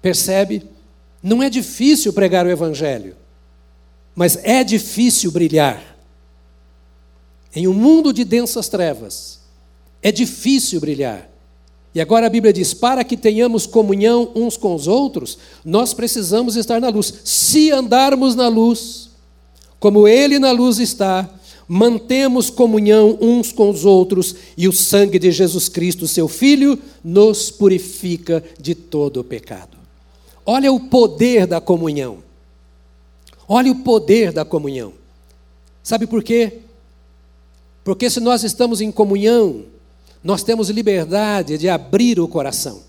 [0.00, 0.62] Percebe?
[1.22, 3.16] Não é difícil pregar o Evangelho.
[4.20, 5.82] Mas é difícil brilhar.
[7.56, 9.40] Em um mundo de densas trevas,
[10.02, 11.26] é difícil brilhar.
[11.94, 16.54] E agora a Bíblia diz: para que tenhamos comunhão uns com os outros, nós precisamos
[16.54, 17.14] estar na luz.
[17.24, 19.08] Se andarmos na luz,
[19.78, 21.26] como Ele na luz está,
[21.66, 27.50] mantemos comunhão uns com os outros, e o sangue de Jesus Cristo, seu Filho, nos
[27.50, 29.78] purifica de todo o pecado.
[30.44, 32.28] Olha o poder da comunhão.
[33.52, 34.92] Olha o poder da comunhão.
[35.82, 36.58] Sabe por quê?
[37.82, 39.64] Porque se nós estamos em comunhão,
[40.22, 42.80] nós temos liberdade de abrir o coração.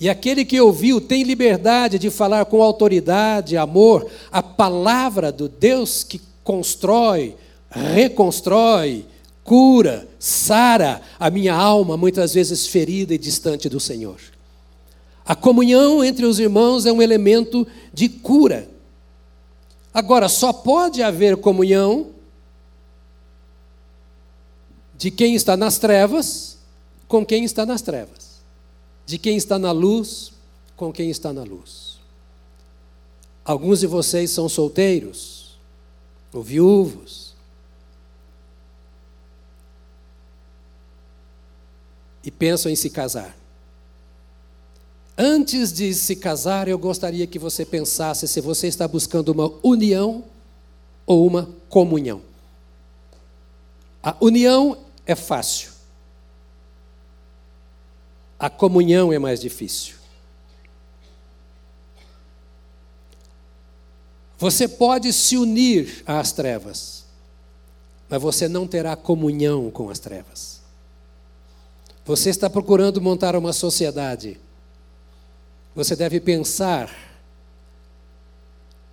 [0.00, 6.02] E aquele que ouviu tem liberdade de falar com autoridade, amor, a palavra do Deus
[6.02, 7.36] que constrói,
[7.70, 9.06] reconstrói,
[9.44, 14.18] cura, sara a minha alma, muitas vezes ferida e distante do Senhor.
[15.24, 18.79] A comunhão entre os irmãos é um elemento de cura.
[19.92, 22.10] Agora, só pode haver comunhão
[24.94, 26.58] de quem está nas trevas
[27.08, 28.40] com quem está nas trevas,
[29.04, 30.32] de quem está na luz
[30.76, 31.98] com quem está na luz.
[33.44, 35.58] Alguns de vocês são solteiros
[36.32, 37.34] ou viúvos.
[42.22, 43.39] E pensam em se casar.
[45.22, 50.24] Antes de se casar, eu gostaria que você pensasse se você está buscando uma união
[51.04, 52.22] ou uma comunhão.
[54.02, 55.72] A união é fácil.
[58.38, 59.96] A comunhão é mais difícil.
[64.38, 67.04] Você pode se unir às trevas,
[68.08, 70.62] mas você não terá comunhão com as trevas.
[72.06, 74.40] Você está procurando montar uma sociedade
[75.74, 76.90] você deve pensar.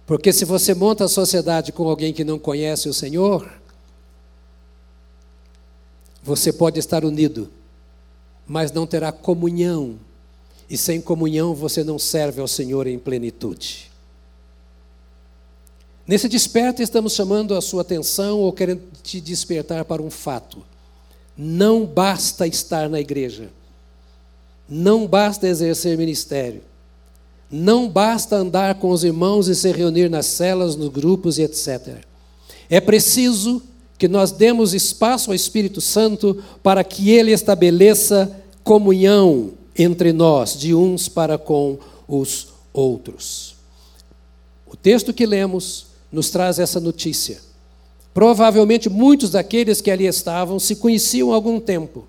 [0.05, 3.51] Porque se você monta a sociedade com alguém que não conhece o Senhor,
[6.23, 7.49] você pode estar unido,
[8.45, 9.97] mas não terá comunhão.
[10.69, 13.89] E sem comunhão você não serve ao Senhor em plenitude.
[16.05, 20.63] Nesse desperta, estamos chamando a sua atenção ou querendo te despertar para um fato.
[21.37, 23.49] Não basta estar na igreja.
[24.69, 26.61] Não basta exercer ministério.
[27.49, 32.03] Não basta andar com os irmãos e se reunir nas celas, nos grupos e etc.
[32.69, 33.61] É preciso
[33.97, 38.31] que nós demos espaço ao Espírito Santo para que ele estabeleça
[38.63, 41.77] comunhão entre nós, de uns para com
[42.07, 43.55] os outros.
[44.65, 47.39] O texto que lemos nos traz essa notícia.
[48.13, 52.07] Provavelmente muitos daqueles que ali estavam se conheciam há algum tempo,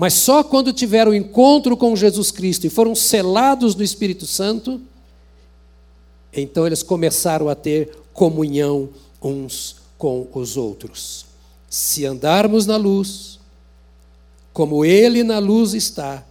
[0.00, 4.80] mas só quando tiveram encontro com Jesus Cristo e foram selados do Espírito Santo,
[6.32, 8.88] então eles começaram a ter comunhão
[9.22, 11.26] uns com os outros.
[11.68, 13.38] Se andarmos na luz,
[14.54, 16.24] como Ele na luz está,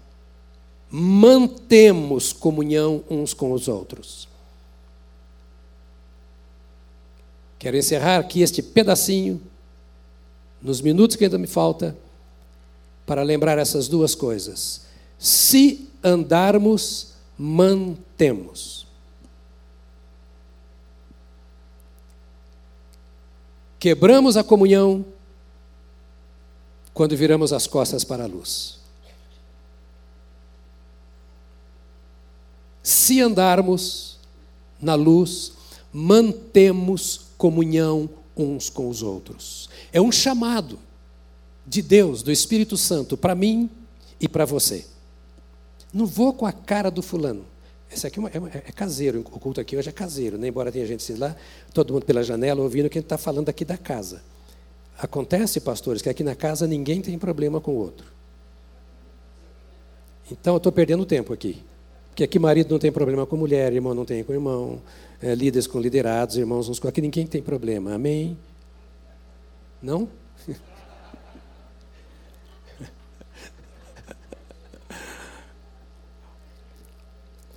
[0.90, 4.28] mantemos comunhão uns com os outros.
[7.60, 9.40] Quero encerrar aqui este pedacinho,
[10.60, 11.96] nos minutos que ainda me falta,
[13.10, 14.82] para lembrar essas duas coisas.
[15.18, 18.86] Se andarmos, mantemos.
[23.80, 25.04] Quebramos a comunhão
[26.94, 28.78] quando viramos as costas para a luz.
[32.84, 34.20] Se andarmos
[34.80, 35.54] na luz,
[35.92, 39.68] mantemos comunhão uns com os outros.
[39.92, 40.78] É um chamado
[41.70, 43.70] de Deus, do Espírito Santo, para mim
[44.20, 44.86] e para você.
[45.94, 47.46] Não vou com a cara do fulano.
[47.92, 50.48] Esse aqui é, é, é, caseiro, o culto aqui hoje é caseiro, né?
[50.48, 51.36] embora tenha gente lá,
[51.72, 54.22] todo mundo pela janela ouvindo que a gente está falando aqui da casa.
[54.98, 58.08] Acontece, pastores, que aqui na casa ninguém tem problema com o outro.
[60.32, 61.64] Então eu estou perdendo tempo aqui.
[62.10, 64.82] Porque aqui marido não tem problema com mulher, irmão não tem com irmão,
[65.22, 67.94] é, líderes com liderados, irmãos uns com aqui ninguém tem problema.
[67.94, 68.38] Amém?
[69.82, 70.10] Não?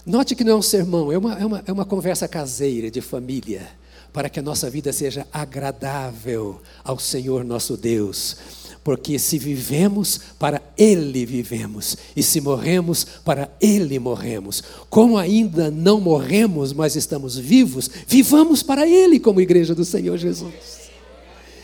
[0.05, 3.01] Note que não é um sermão, é uma, é, uma, é uma conversa caseira de
[3.01, 3.69] família,
[4.13, 8.37] para que a nossa vida seja agradável ao Senhor nosso Deus.
[8.83, 14.61] Porque se vivemos, para Ele vivemos, e se morremos, para Ele morremos.
[14.91, 20.91] Como ainda não morremos, mas estamos vivos, vivamos para Ele como igreja do Senhor Jesus.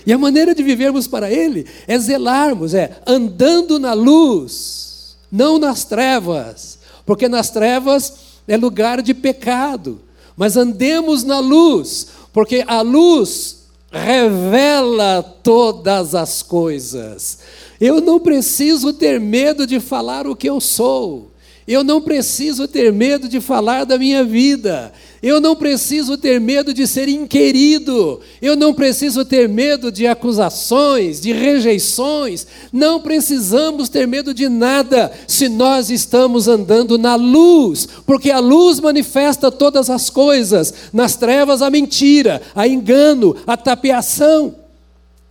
[0.06, 5.84] E a maneira de vivermos para Ele é zelarmos, é andando na luz, não nas
[5.84, 10.00] trevas, porque nas trevas é lugar de pecado.
[10.36, 17.38] Mas andemos na luz, porque a luz revela todas as coisas.
[17.80, 21.30] Eu não preciso ter medo de falar o que eu sou.
[21.68, 24.90] Eu não preciso ter medo de falar da minha vida.
[25.22, 28.22] Eu não preciso ter medo de ser inquirido.
[28.40, 32.46] Eu não preciso ter medo de acusações, de rejeições.
[32.72, 38.80] Não precisamos ter medo de nada se nós estamos andando na luz, porque a luz
[38.80, 40.72] manifesta todas as coisas.
[40.90, 44.54] Nas trevas, a mentira, a engano, a tapeação.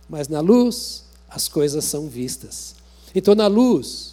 [0.08, 2.76] Mas na luz, as coisas são vistas.
[3.12, 4.07] Então, na luz,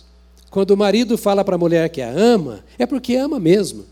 [0.56, 3.84] quando o marido fala para a mulher que a ama, é porque ama mesmo.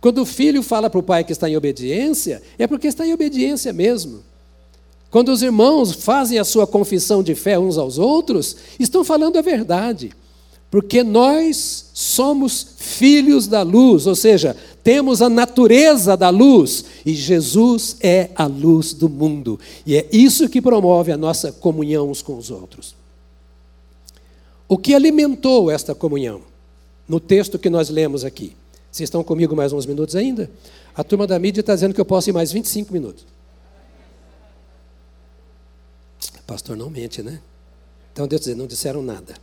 [0.00, 3.12] Quando o filho fala para o pai que está em obediência, é porque está em
[3.12, 4.20] obediência mesmo.
[5.10, 9.42] Quando os irmãos fazem a sua confissão de fé uns aos outros, estão falando a
[9.42, 10.12] verdade.
[10.70, 17.98] Porque nós somos filhos da luz, ou seja, temos a natureza da luz, e Jesus
[18.00, 19.60] é a luz do mundo.
[19.84, 22.98] E é isso que promove a nossa comunhão uns com os outros.
[24.70, 26.42] O que alimentou esta comunhão?
[27.08, 28.56] No texto que nós lemos aqui.
[28.88, 30.48] Vocês estão comigo mais uns minutos ainda?
[30.94, 33.26] A turma da mídia está dizendo que eu posso ir mais 25 minutos.
[36.46, 37.40] Pastor não mente, né?
[38.12, 39.34] Então Deus dizer, não disseram nada.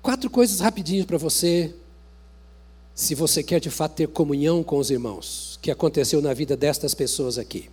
[0.00, 1.74] Quatro coisas rapidinhas para você,
[2.94, 6.94] se você quer de fato ter comunhão com os irmãos, que aconteceu na vida destas
[6.94, 7.68] pessoas aqui.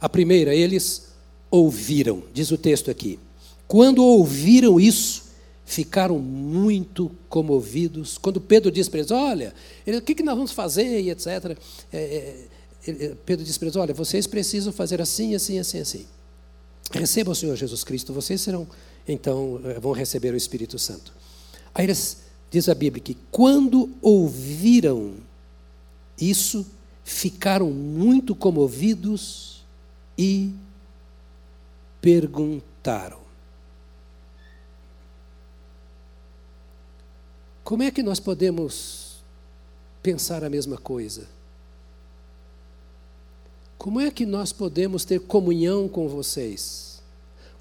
[0.00, 1.12] A primeira, eles
[1.48, 3.20] ouviram, diz o texto aqui.
[3.72, 5.22] Quando ouviram isso,
[5.64, 8.18] ficaram muito comovidos.
[8.18, 9.54] Quando Pedro diz para eles: Olha,
[9.86, 11.00] o que, nós vamos fazer?
[11.00, 11.56] e etc.
[11.90, 12.44] É,
[12.86, 16.06] é, Pedro diz para eles: Olha, vocês precisam fazer assim, assim, assim, assim.
[16.90, 18.68] Recebam o Senhor Jesus Cristo, vocês serão,
[19.08, 21.10] então, eh, vão receber o Espírito Santo.
[21.74, 22.18] Aí eles,
[22.50, 25.14] diz a Bíblia que quando ouviram
[26.20, 26.66] isso,
[27.02, 29.64] ficaram muito comovidos
[30.18, 30.52] e
[32.02, 33.21] perguntaram.
[37.72, 39.24] Como é que nós podemos
[40.02, 41.26] pensar a mesma coisa?
[43.78, 47.02] Como é que nós podemos ter comunhão com vocês?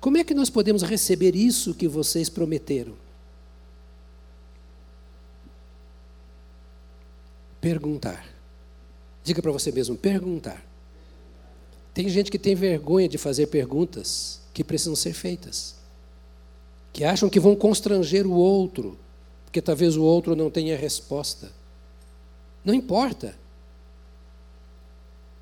[0.01, 2.91] Como é que nós podemos receber isso que vocês prometeram?
[7.61, 8.27] Perguntar.
[9.23, 10.61] Diga para você mesmo: perguntar.
[11.93, 15.77] Tem gente que tem vergonha de fazer perguntas que precisam ser feitas,
[16.91, 18.99] que acham que vão constranger o outro,
[19.51, 21.51] porque talvez o outro não tenha resposta.
[22.63, 23.37] Não importa.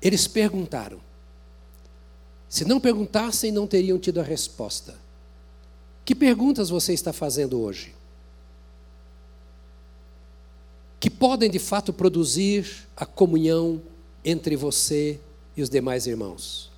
[0.02, 1.00] Eles perguntaram.
[2.48, 4.98] Se não perguntassem, não teriam tido a resposta.
[6.04, 7.94] Que perguntas você está fazendo hoje?
[10.98, 13.80] Que podem de fato produzir a comunhão
[14.24, 15.20] entre você
[15.56, 16.68] e os demais irmãos.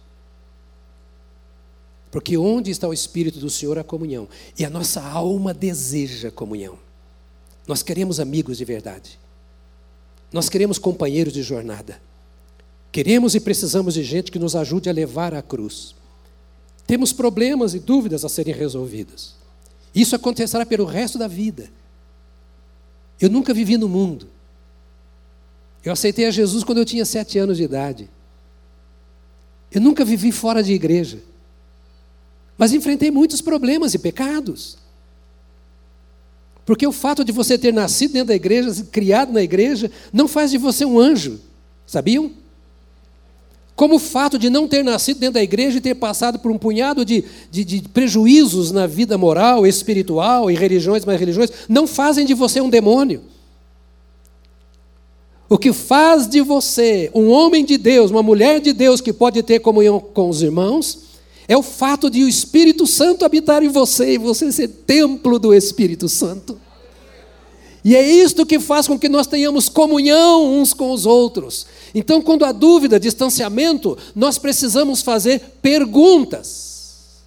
[2.11, 4.28] Porque onde está o Espírito do Senhor, a comunhão.
[4.59, 6.91] E a nossa alma deseja comunhão.
[7.67, 9.19] Nós queremos amigos de verdade.
[10.33, 12.01] Nós queremos companheiros de jornada.
[12.91, 15.95] Queremos e precisamos de gente que nos ajude a levar a cruz.
[16.87, 19.35] Temos problemas e dúvidas a serem resolvidas.
[19.95, 21.71] Isso acontecerá pelo resto da vida.
[23.21, 24.29] Eu nunca vivi no mundo.
[25.85, 28.11] Eu aceitei a Jesus quando eu tinha sete anos de idade.
[29.71, 31.21] Eu nunca vivi fora de igreja.
[32.59, 34.77] Mas enfrentei muitos problemas e pecados.
[36.65, 40.51] Porque o fato de você ter nascido dentro da igreja, criado na igreja, não faz
[40.51, 41.41] de você um anjo.
[41.87, 42.31] Sabiam?
[43.75, 46.59] Como o fato de não ter nascido dentro da igreja e ter passado por um
[46.59, 52.25] punhado de, de, de, prejuízos na vida moral, espiritual e religiões mais religiões, não fazem
[52.25, 53.23] de você um demônio.
[55.49, 59.43] O que faz de você um homem de Deus, uma mulher de Deus que pode
[59.43, 61.12] ter comunhão com os irmãos,
[61.49, 65.53] é o fato de o Espírito Santo habitar em você e você ser templo do
[65.53, 66.59] Espírito Santo.
[67.84, 71.66] E é isto que faz com que nós tenhamos comunhão uns com os outros.
[71.93, 77.22] Então, quando há dúvida, distanciamento, nós precisamos fazer perguntas.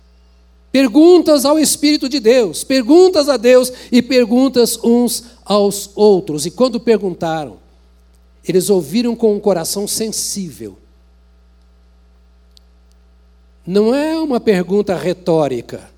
[0.71, 6.45] Perguntas ao Espírito de Deus, perguntas a Deus e perguntas uns aos outros.
[6.45, 7.57] E quando perguntaram,
[8.47, 10.77] eles ouviram com um coração sensível
[13.65, 15.89] não é uma pergunta retórica,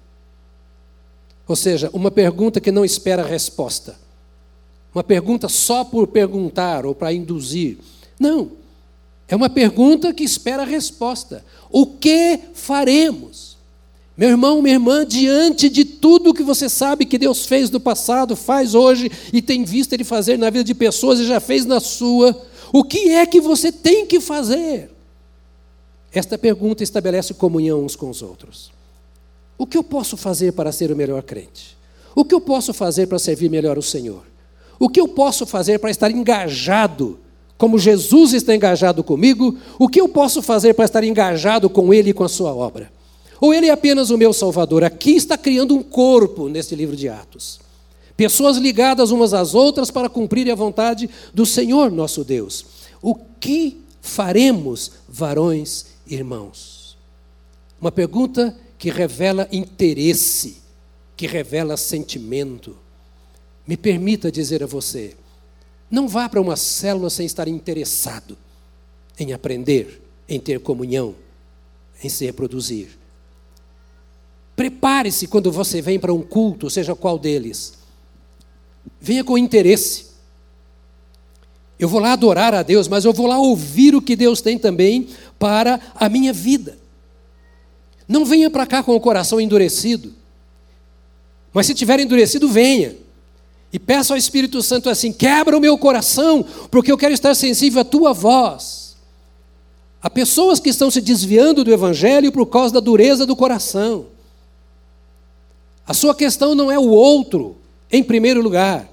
[1.48, 3.96] ou seja, uma pergunta que não espera resposta,
[4.94, 7.78] uma pergunta só por perguntar ou para induzir.
[8.20, 8.52] Não,
[9.28, 11.44] é uma pergunta que espera resposta.
[11.70, 13.58] O que faremos?
[14.18, 18.36] Meu irmão, minha irmã, diante de tudo que você sabe que Deus fez no passado,
[18.36, 21.80] faz hoje e tem visto Ele fazer na vida de pessoas e já fez na
[21.80, 22.36] sua,
[22.74, 24.90] o que é que você tem que fazer?
[26.14, 28.72] Esta pergunta estabelece comunhão uns com os outros.
[29.58, 31.78] O que eu posso fazer para ser o melhor crente?
[32.16, 34.24] O que eu posso fazer para servir melhor o Senhor?
[34.80, 37.20] O que eu posso fazer para estar engajado,
[37.58, 39.58] como Jesus está engajado comigo?
[39.80, 42.92] O que eu posso fazer para estar engajado com Ele e com a Sua obra?
[43.42, 44.84] Ou Ele é apenas o meu Salvador?
[44.84, 47.60] Aqui está criando um corpo neste livro de Atos.
[48.16, 52.66] Pessoas ligadas umas às outras para cumprir a vontade do Senhor nosso Deus.
[53.02, 56.98] O que faremos, varões irmãos?
[57.80, 60.62] Uma pergunta que revela interesse,
[61.16, 62.78] que revela sentimento.
[63.66, 65.16] Me permita dizer a você:
[65.90, 68.38] não vá para uma célula sem estar interessado
[69.20, 71.16] em aprender, em ter comunhão,
[72.04, 72.90] em se reproduzir.
[74.56, 77.74] Prepare-se quando você vem para um culto, seja qual deles.
[79.00, 80.08] Venha com interesse.
[81.80, 84.58] Eu vou lá adorar a Deus, mas eu vou lá ouvir o que Deus tem
[84.58, 85.08] também
[85.38, 86.78] para a minha vida.
[88.08, 90.14] Não venha para cá com o coração endurecido.
[91.54, 92.96] Mas se tiver endurecido, venha.
[93.72, 97.82] E peça ao Espírito Santo assim: quebra o meu coração, porque eu quero estar sensível
[97.82, 98.96] à tua voz.
[100.02, 104.06] Há pessoas que estão se desviando do Evangelho por causa da dureza do coração.
[105.86, 107.58] A sua questão não é o outro,
[107.92, 108.88] em primeiro lugar.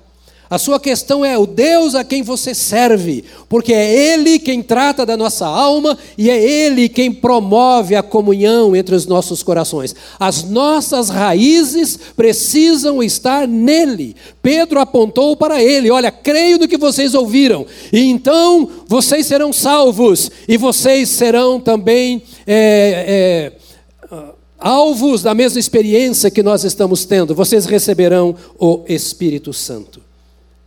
[0.50, 5.06] A sua questão é o Deus a quem você serve, porque é Ele quem trata
[5.06, 9.94] da nossa alma e é Ele quem promove a comunhão entre os nossos corações.
[10.20, 14.14] As nossas raízes precisam estar nele.
[14.42, 20.30] Pedro apontou para ele: Olha, creio no que vocês ouviram, e então vocês serão salvos,
[20.46, 22.22] e vocês serão também.
[22.46, 23.64] É, é,
[24.58, 30.03] alvos da mesma experiência que nós estamos tendo, vocês receberão o Espírito Santo.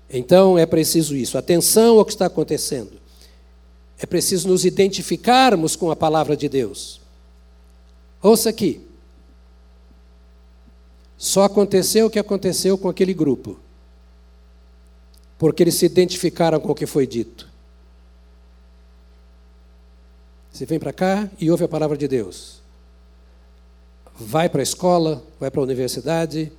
[0.09, 2.93] Então é preciso isso, atenção ao que está acontecendo.
[3.99, 7.01] É preciso nos identificarmos com a palavra de Deus.
[8.21, 8.85] Ouça aqui.
[11.17, 13.57] Só aconteceu o que aconteceu com aquele grupo,
[15.37, 17.49] porque eles se identificaram com o que foi dito.
[20.51, 22.61] Você vem para cá e ouve a palavra de Deus.
[24.19, 26.51] Vai para a escola, vai para a universidade,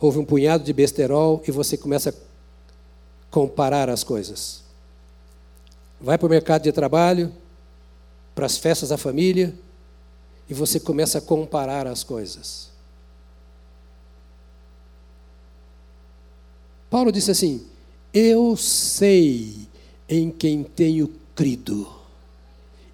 [0.00, 2.33] ouve um punhado de besterol e você começa a
[3.34, 4.62] comparar as coisas.
[6.00, 7.32] Vai para o mercado de trabalho,
[8.32, 9.52] para as festas da família
[10.48, 12.70] e você começa a comparar as coisas.
[16.88, 17.66] Paulo disse assim:
[18.12, 19.66] Eu sei
[20.08, 21.92] em quem tenho crido.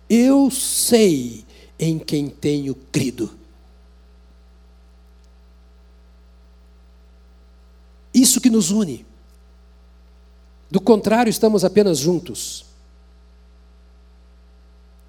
[0.08, 1.44] Eu sei
[1.78, 3.30] em quem tenho crido.
[8.14, 9.09] Isso que nos une.
[10.70, 12.64] Do contrário, estamos apenas juntos.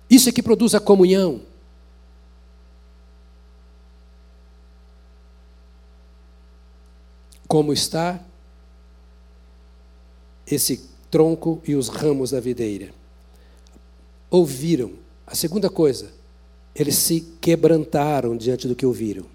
[0.10, 1.42] Isso é que produz a comunhão.
[7.48, 8.20] Como está
[10.48, 12.94] esse tronco e os ramos da videira?
[14.30, 14.94] Ouviram.
[15.28, 16.12] A segunda coisa,
[16.74, 19.26] eles se quebrantaram diante do que ouviram.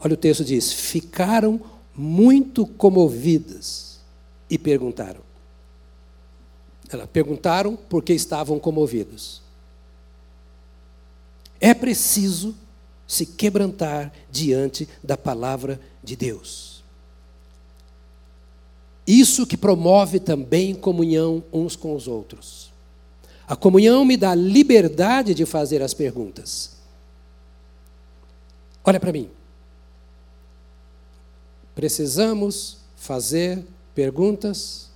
[0.00, 1.60] Olha o texto diz: ficaram
[1.94, 4.00] muito comovidas
[4.48, 5.33] e perguntaram.
[6.88, 9.42] Ela perguntaram porque estavam comovidos.
[11.60, 12.54] É preciso
[13.06, 16.82] se quebrantar diante da palavra de Deus.
[19.06, 22.72] Isso que promove também comunhão uns com os outros.
[23.46, 26.72] A comunhão me dá liberdade de fazer as perguntas.
[28.82, 29.28] Olha para mim.
[31.74, 33.64] Precisamos fazer
[33.94, 34.90] perguntas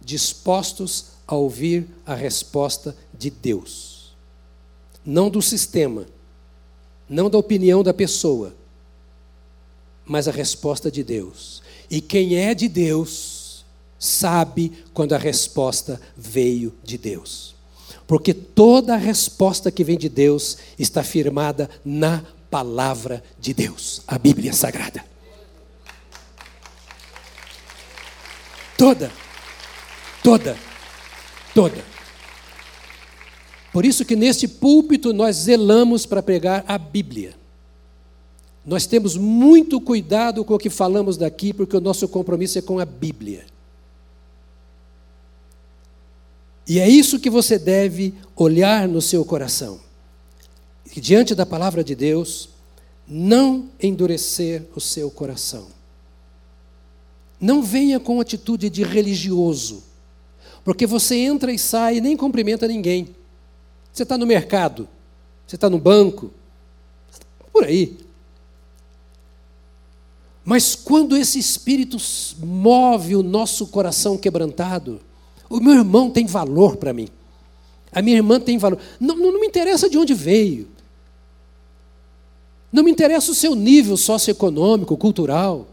[0.00, 4.14] dispostos a ouvir a resposta de Deus.
[5.04, 6.06] Não do sistema,
[7.08, 8.54] não da opinião da pessoa,
[10.04, 11.62] mas a resposta de Deus.
[11.90, 13.64] E quem é de Deus
[13.98, 17.54] sabe quando a resposta veio de Deus.
[18.06, 24.18] Porque toda a resposta que vem de Deus está firmada na palavra de Deus, a
[24.18, 25.04] Bíblia Sagrada.
[28.76, 29.12] Toda,
[30.22, 30.56] toda,
[31.54, 31.84] toda.
[33.72, 37.34] Por isso que neste púlpito nós zelamos para pregar a Bíblia.
[38.66, 42.78] Nós temos muito cuidado com o que falamos daqui, porque o nosso compromisso é com
[42.78, 43.46] a Bíblia.
[46.66, 49.80] E é isso que você deve olhar no seu coração
[50.94, 52.48] e diante da palavra de Deus,
[53.06, 55.68] não endurecer o seu coração.
[57.40, 59.82] Não venha com atitude de religioso,
[60.64, 63.08] porque você entra e sai e nem cumprimenta ninguém.
[63.92, 64.88] Você está no mercado,
[65.46, 66.30] você está no banco,
[67.52, 67.98] por aí.
[70.44, 71.96] Mas quando esse espírito
[72.38, 75.00] move o nosso coração quebrantado,
[75.48, 77.08] o meu irmão tem valor para mim.
[77.92, 78.78] A minha irmã tem valor.
[78.98, 80.68] Não, não, não me interessa de onde veio.
[82.72, 85.66] Não me interessa o seu nível socioeconômico, cultural.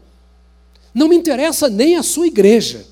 [0.92, 2.84] Não me interessa nem a sua igreja.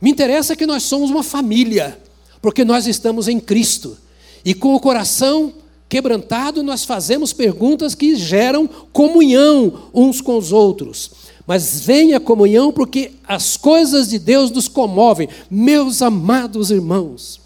[0.00, 2.00] Me interessa que nós somos uma família,
[2.40, 3.96] porque nós estamos em Cristo.
[4.44, 5.52] E com o coração
[5.88, 11.10] quebrantado, nós fazemos perguntas que geram comunhão uns com os outros.
[11.46, 17.40] Mas vem a comunhão porque as coisas de Deus nos comovem, meus amados irmãos.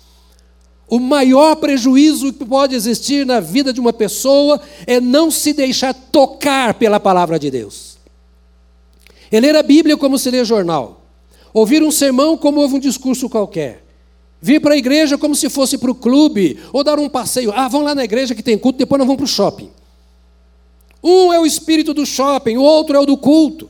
[0.88, 5.94] O maior prejuízo que pode existir na vida de uma pessoa é não se deixar
[5.94, 7.96] tocar pela palavra de Deus.
[9.30, 11.01] É ler a Bíblia como se lê jornal.
[11.52, 13.84] Ouvir um sermão como ouve um discurso qualquer.
[14.40, 17.52] Vir para a igreja como se fosse para o clube, ou dar um passeio.
[17.54, 19.70] Ah, vão lá na igreja que tem culto, depois nós vamos para o shopping.
[21.02, 23.68] Um é o espírito do shopping, o outro é o do culto.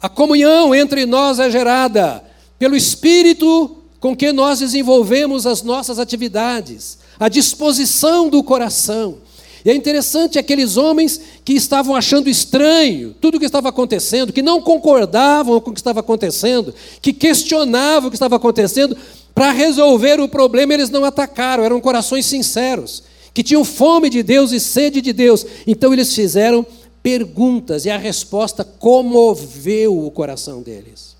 [0.00, 2.24] A comunhão entre nós é gerada
[2.58, 9.18] pelo espírito com que nós desenvolvemos as nossas atividades, a disposição do coração.
[9.64, 14.42] E é interessante aqueles homens que estavam achando estranho tudo o que estava acontecendo, que
[14.42, 18.96] não concordavam com o que estava acontecendo, que questionavam o que estava acontecendo,
[19.34, 23.02] para resolver o problema eles não atacaram, eram corações sinceros,
[23.32, 25.46] que tinham fome de Deus e sede de Deus.
[25.66, 26.66] Então eles fizeram
[27.02, 31.16] perguntas e a resposta comoveu o coração deles.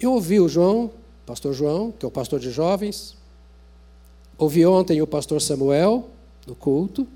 [0.00, 0.90] Eu ouvi o João,
[1.26, 3.14] pastor João, que é o pastor de jovens,
[4.38, 6.08] ouvi ontem o pastor Samuel,
[6.46, 7.06] no culto,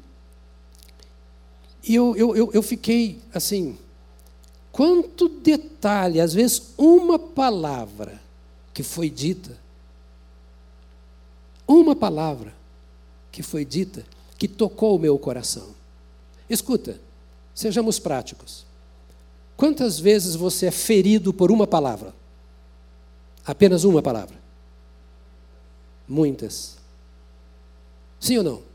[1.87, 3.79] e eu, eu, eu, eu fiquei assim,
[4.73, 8.21] quanto detalhe, às vezes uma palavra
[8.73, 9.59] que foi dita,
[11.67, 12.55] uma palavra
[13.31, 14.05] que foi dita,
[14.39, 15.75] que tocou o meu coração.
[16.49, 17.01] Escuta,
[17.55, 18.65] sejamos práticos.
[19.57, 22.15] Quantas vezes você é ferido por uma palavra?
[23.47, 24.37] Apenas uma palavra.
[26.09, 26.77] Muitas.
[28.19, 28.74] Sim ou não?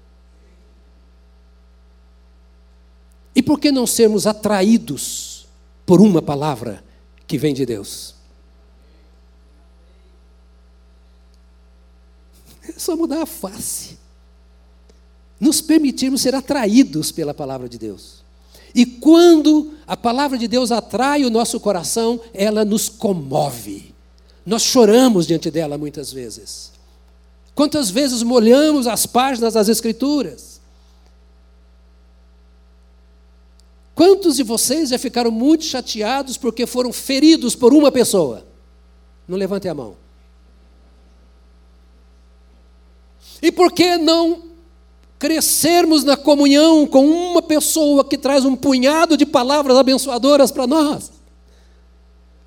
[3.49, 5.47] Por que não sermos atraídos
[5.83, 6.83] por uma palavra
[7.25, 8.13] que vem de Deus?
[12.67, 13.97] É só mudar a face.
[15.39, 18.23] Nos permitirmos ser atraídos pela palavra de Deus.
[18.75, 23.95] E quando a palavra de Deus atrai o nosso coração, ela nos comove.
[24.45, 26.71] Nós choramos diante dela muitas vezes.
[27.55, 30.48] Quantas vezes molhamos as páginas das Escrituras?
[33.99, 38.47] Quantos de vocês já ficaram muito chateados porque foram feridos por uma pessoa?
[39.27, 39.97] Não levante a mão.
[43.41, 44.43] E por que não
[45.19, 51.11] crescermos na comunhão com uma pessoa que traz um punhado de palavras abençoadoras para nós?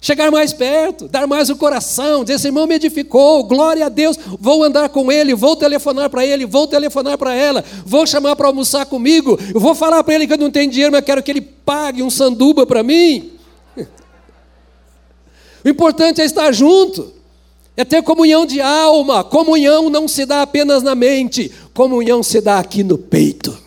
[0.04, 4.18] Chegar mais perto, dar mais o coração, dizer: esse irmão me edificou, glória a Deus,
[4.36, 8.48] vou andar com ele, vou telefonar para ele, vou telefonar para ela, vou chamar para
[8.48, 11.40] almoçar comigo, vou falar para ele que eu não tenho dinheiro, mas quero que ele
[11.40, 13.30] pague um sanduba para mim.
[15.64, 17.12] O importante é estar junto,
[17.76, 19.22] é ter comunhão de alma.
[19.22, 23.61] Comunhão não se dá apenas na mente, comunhão se dá aqui no peito.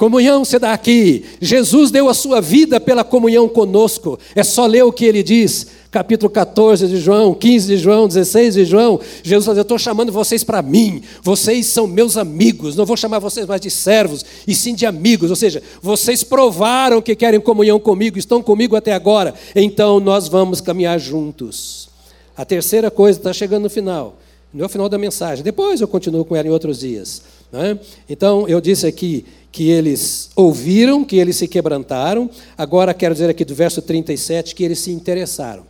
[0.00, 1.26] Comunhão se dá aqui.
[1.42, 4.18] Jesus deu a sua vida pela comunhão conosco.
[4.34, 5.66] É só ler o que ele diz.
[5.90, 8.98] Capítulo 14 de João, 15 de João, 16 de João.
[9.22, 11.02] Jesus diz: Eu estou chamando vocês para mim.
[11.22, 12.76] Vocês são meus amigos.
[12.76, 15.28] Não vou chamar vocês mais de servos, e sim de amigos.
[15.28, 19.34] Ou seja, vocês provaram que querem comunhão comigo, estão comigo até agora.
[19.54, 21.90] Então nós vamos caminhar juntos.
[22.34, 24.16] A terceira coisa está chegando no final.
[24.52, 25.44] No final da mensagem.
[25.44, 27.22] Depois eu continuo com ela em outros dias.
[27.52, 27.78] Né?
[28.08, 32.28] Então, eu disse aqui que eles ouviram, que eles se quebrantaram.
[32.56, 35.64] Agora quero dizer aqui do verso 37 que eles se interessaram.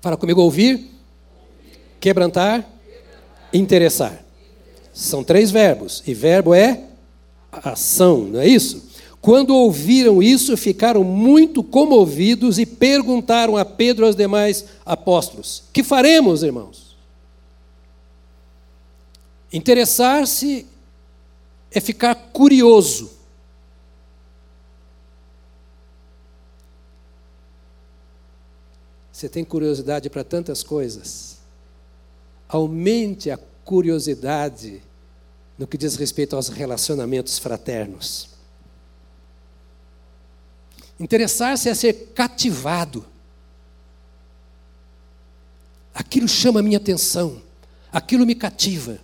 [0.00, 0.90] Fala comigo, ouvir,
[2.00, 2.68] quebrantar,
[3.52, 4.24] interessar.
[4.92, 6.82] São três verbos, e verbo é
[7.52, 8.88] ação, não é isso?
[9.20, 15.82] Quando ouviram isso, ficaram muito comovidos e perguntaram a Pedro e aos demais apóstolos: Que
[15.82, 16.87] faremos, irmãos?
[19.52, 20.66] Interessar-se
[21.70, 23.18] é ficar curioso.
[29.12, 31.38] Você tem curiosidade para tantas coisas.
[32.48, 34.82] Aumente a curiosidade
[35.58, 38.28] no que diz respeito aos relacionamentos fraternos.
[41.00, 43.04] Interessar-se é ser cativado.
[45.92, 47.42] Aquilo chama a minha atenção,
[47.90, 49.00] aquilo me cativa.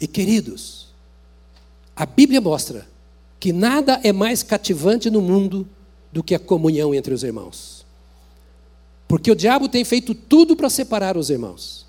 [0.00, 0.88] E queridos,
[1.94, 2.86] a Bíblia mostra
[3.40, 5.66] que nada é mais cativante no mundo
[6.12, 7.86] do que a comunhão entre os irmãos.
[9.08, 11.86] Porque o diabo tem feito tudo para separar os irmãos,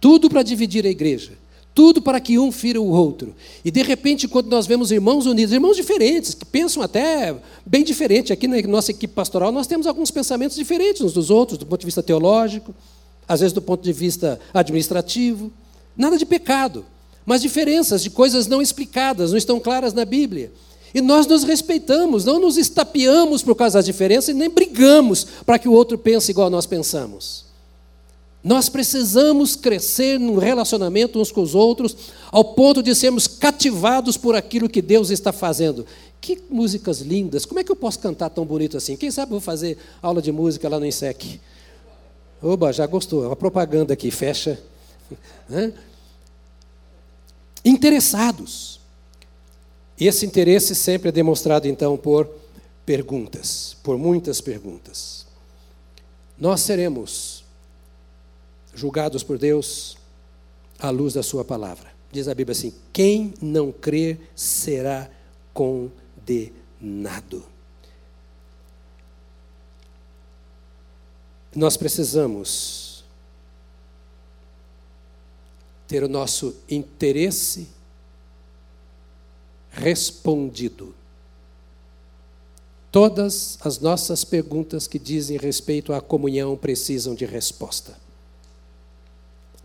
[0.00, 1.32] tudo para dividir a igreja,
[1.74, 3.34] tudo para que um fira o outro.
[3.64, 8.32] E de repente, quando nós vemos irmãos unidos, irmãos diferentes, que pensam até bem diferente,
[8.32, 11.80] aqui na nossa equipe pastoral nós temos alguns pensamentos diferentes uns dos outros, do ponto
[11.80, 12.74] de vista teológico,
[13.28, 15.52] às vezes do ponto de vista administrativo,
[15.96, 16.84] nada de pecado
[17.24, 20.52] mas diferenças de coisas não explicadas, não estão claras na Bíblia.
[20.92, 25.58] E nós nos respeitamos, não nos estapeamos por causa das diferenças e nem brigamos para
[25.58, 27.44] que o outro pense igual nós pensamos.
[28.42, 31.94] Nós precisamos crescer num relacionamento uns com os outros,
[32.32, 35.84] ao ponto de sermos cativados por aquilo que Deus está fazendo.
[36.20, 37.44] Que músicas lindas!
[37.44, 38.96] Como é que eu posso cantar tão bonito assim?
[38.96, 41.38] Quem sabe eu vou fazer aula de música lá no INSEC?
[42.42, 43.30] Oba, já gostou.
[43.30, 44.58] A propaganda aqui, fecha
[47.64, 48.80] interessados.
[49.98, 52.28] Esse interesse sempre é demonstrado, então, por
[52.86, 55.26] perguntas, por muitas perguntas.
[56.38, 57.44] Nós seremos
[58.74, 59.98] julgados por Deus
[60.78, 61.90] à luz da Sua palavra.
[62.10, 65.10] Diz a Bíblia assim: quem não crer será
[65.52, 67.44] condenado.
[71.54, 72.89] Nós precisamos
[75.90, 77.66] ter o nosso interesse
[79.72, 80.94] respondido.
[82.92, 87.98] Todas as nossas perguntas que dizem respeito à comunhão precisam de resposta.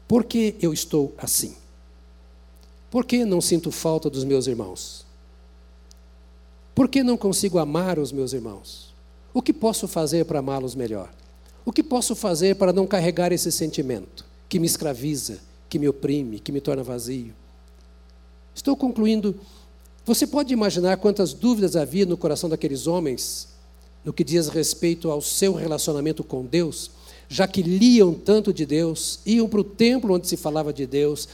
[0.08, 1.56] Por que eu estou assim?
[2.90, 5.06] Por que não sinto falta dos meus irmãos?
[6.74, 8.92] Por que não consigo amar os meus irmãos?
[9.32, 11.14] O que posso fazer para amá-los melhor?
[11.64, 15.40] O que posso fazer para não carregar esse sentimento que me escraviza,
[15.70, 17.34] que me oprime, que me torna vazio.
[18.54, 19.36] Estou concluindo.
[20.06, 23.56] Você pode imaginar quantas dúvidas havia no coração daqueles homens
[24.06, 26.92] no que diz respeito ao seu relacionamento com Deus,
[27.28, 31.28] já que liam tanto de Deus, iam para o templo onde se falava de Deus,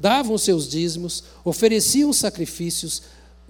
[0.00, 3.02] davam seus dízimos, ofereciam sacrifícios,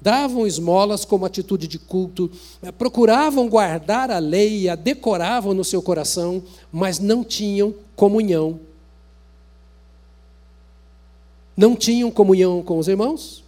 [0.03, 2.29] davam esmolas como atitude de culto,
[2.77, 6.43] procuravam guardar a lei e a decoravam no seu coração,
[6.73, 8.59] mas não tinham comunhão
[11.61, 13.45] não tinham comunhão com os irmãos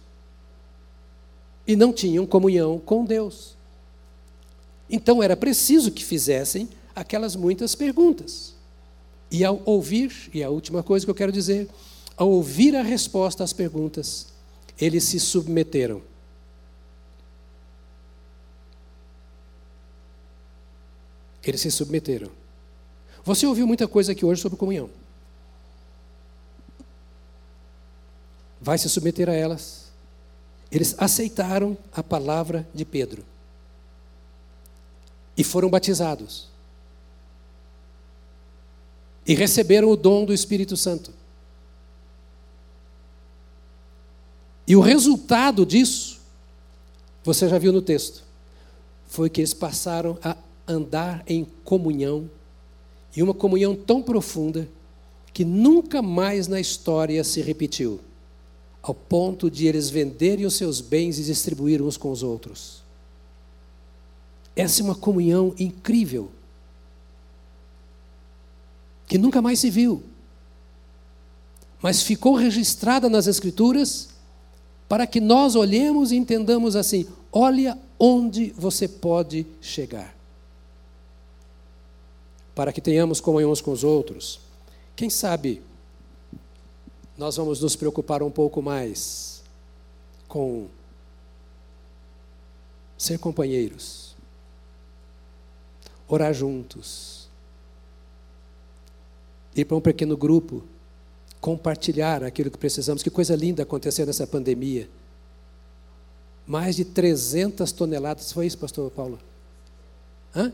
[1.65, 3.55] e não tinham comunhão com Deus.
[4.87, 8.53] Então era preciso que fizessem aquelas muitas perguntas.
[9.31, 11.67] E ao ouvir, e a última coisa que eu quero dizer,
[12.15, 14.27] ao ouvir a resposta às perguntas,
[14.79, 15.99] eles se submeteram.
[21.43, 22.29] Eles se submeteram.
[23.25, 25.02] Você ouviu muita coisa aqui hoje sobre comunhão.
[28.63, 29.91] Vai se submeter a elas.
[30.71, 33.25] Eles aceitaram a palavra de Pedro
[35.35, 36.47] e foram batizados.
[39.27, 41.11] E receberam o dom do Espírito Santo.
[44.65, 46.21] E o resultado disso,
[47.21, 48.23] você já viu no texto,
[49.07, 52.29] foi que eles passaram a andar em comunhão,
[53.13, 54.69] e uma comunhão tão profunda
[55.33, 57.99] que nunca mais na história se repetiu,
[58.83, 62.83] ao ponto de eles venderem os seus bens e distribuir uns com os outros.
[64.53, 66.29] Essa é uma comunhão incrível,
[69.07, 70.03] que nunca mais se viu,
[71.81, 74.09] mas ficou registrada nas Escrituras
[74.87, 80.15] para que nós olhemos e entendamos assim: olha onde você pode chegar.
[82.53, 84.39] Para que tenhamos comunhão uns com os outros.
[84.95, 85.61] Quem sabe
[87.17, 89.43] nós vamos nos preocupar um pouco mais
[90.27, 90.67] com
[92.97, 94.15] ser companheiros,
[96.07, 97.27] orar juntos,
[99.55, 100.63] ir para um pequeno grupo
[101.43, 103.03] compartilhar aquilo que precisamos.
[103.03, 104.89] Que coisa linda aconteceu nessa pandemia.
[106.47, 109.19] Mais de 300 toneladas, foi isso, pastor Paulo?
[110.33, 110.53] Hã?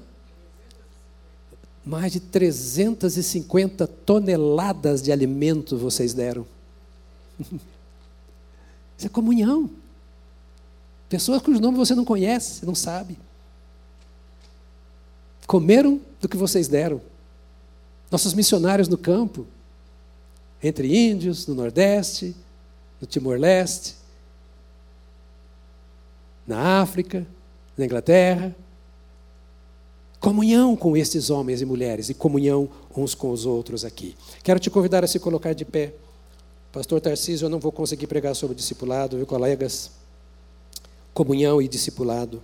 [1.85, 6.45] Mais de 350 toneladas de alimento vocês deram.
[8.97, 9.69] Isso é comunhão.
[11.07, 13.17] Pessoas cujo nome você não conhece, não sabe.
[15.47, 17.01] Comeram do que vocês deram.
[18.11, 19.47] Nossos missionários no campo
[20.61, 22.35] entre índios, no Nordeste,
[22.99, 23.95] no Timor-Leste,
[26.45, 27.25] na África,
[27.77, 28.55] na Inglaterra.
[30.19, 34.15] Comunhão com estes homens e mulheres e comunhão uns com os outros aqui.
[34.43, 35.93] Quero te convidar a se colocar de pé.
[36.73, 39.91] Pastor Tarcísio, eu não vou conseguir pregar sobre discipulado, viu, colegas?
[41.13, 42.43] Comunhão e discipulado.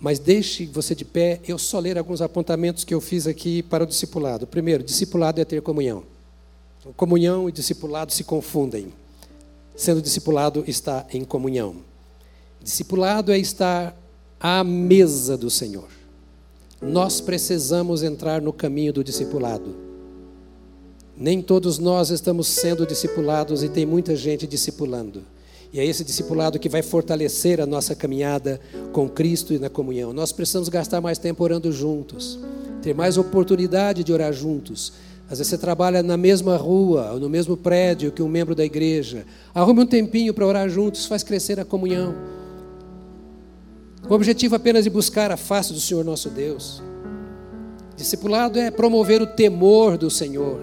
[0.00, 3.84] Mas deixe você de pé, eu só ler alguns apontamentos que eu fiz aqui para
[3.84, 4.46] o discipulado.
[4.46, 6.02] Primeiro, discipulado é ter comunhão.
[6.96, 8.92] Comunhão e discipulado se confundem.
[9.76, 11.76] Sendo discipulado, está em comunhão.
[12.60, 13.96] Discipulado é estar
[14.40, 15.88] à mesa do Senhor.
[16.80, 19.74] Nós precisamos entrar no caminho do discipulado.
[21.16, 25.22] Nem todos nós estamos sendo discipulados e tem muita gente discipulando.
[25.72, 28.60] E é esse discipulado que vai fortalecer a nossa caminhada
[28.92, 30.12] com Cristo e na comunhão.
[30.12, 32.38] Nós precisamos gastar mais tempo orando juntos,
[32.80, 34.92] ter mais oportunidade de orar juntos.
[35.24, 38.64] Às vezes você trabalha na mesma rua, ou no mesmo prédio que um membro da
[38.64, 39.26] igreja.
[39.52, 42.14] Arrume um tempinho para orar juntos, faz crescer a comunhão.
[44.08, 46.82] O objetivo apenas de buscar a face do Senhor nosso Deus.
[47.94, 50.60] Discipulado é promover o temor do Senhor.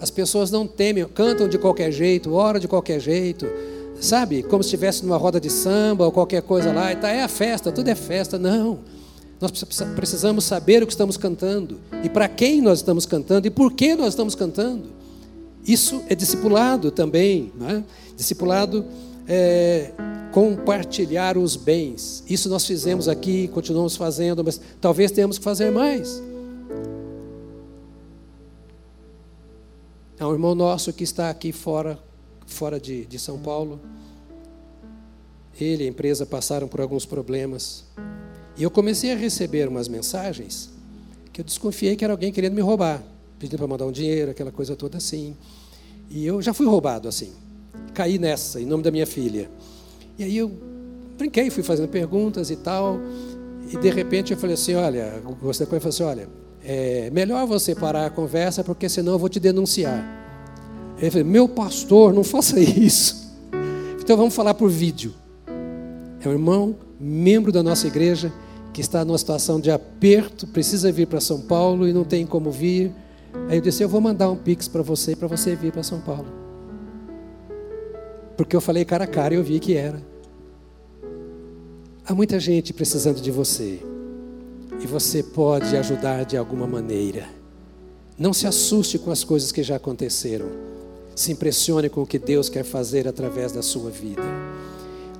[0.00, 3.46] As pessoas não temem, cantam de qualquer jeito, oram de qualquer jeito,
[4.00, 7.22] sabe, como se estivesse numa roda de samba ou qualquer coisa lá, e tá, é
[7.22, 8.38] a festa, tudo é festa.
[8.38, 8.78] Não.
[9.38, 9.50] Nós
[9.94, 13.94] precisamos saber o que estamos cantando, e para quem nós estamos cantando, e por que
[13.96, 14.84] nós estamos cantando.
[15.66, 17.52] Isso é discipulado também.
[17.54, 17.84] Né?
[18.16, 18.86] Discipulado
[19.28, 19.92] é
[20.32, 22.24] compartilhar os bens.
[22.28, 26.22] Isso nós fizemos aqui, continuamos fazendo, mas talvez tenhamos que fazer mais.
[30.18, 31.98] Há um irmão nosso que está aqui fora
[32.48, 33.78] fora de, de São Paulo.
[35.60, 37.84] Ele e a empresa passaram por alguns problemas.
[38.56, 40.70] E eu comecei a receber umas mensagens
[41.32, 43.02] que eu desconfiei que era alguém querendo me roubar,
[43.38, 45.36] pedindo para mandar um dinheiro, aquela coisa toda assim.
[46.10, 47.32] E eu já fui roubado assim.
[47.94, 49.50] Caí nessa, em nome da minha filha.
[50.18, 50.50] E aí eu
[51.16, 52.98] brinquei, fui fazendo perguntas e tal.
[53.72, 56.28] E de repente eu falei assim: olha, você falou assim: olha,
[56.64, 60.04] é melhor você parar a conversa, porque senão eu vou te denunciar.
[60.98, 63.28] Ele falou: Meu pastor, não faça isso.
[64.00, 65.12] Então vamos falar por vídeo.
[66.20, 68.32] É um irmão, membro da nossa igreja,
[68.72, 72.50] que está numa situação de aperto, precisa vir para São Paulo e não tem como
[72.50, 72.92] vir.
[73.48, 76.00] Aí eu disse: Eu vou mandar um pix para você, para você vir para São
[76.00, 76.47] Paulo.
[78.38, 80.00] Porque eu falei cara a cara e eu vi que era.
[82.06, 83.80] Há muita gente precisando de você.
[84.80, 87.26] E você pode ajudar de alguma maneira.
[88.16, 90.46] Não se assuste com as coisas que já aconteceram.
[91.16, 94.22] se impressione com o que Deus quer fazer através da sua vida.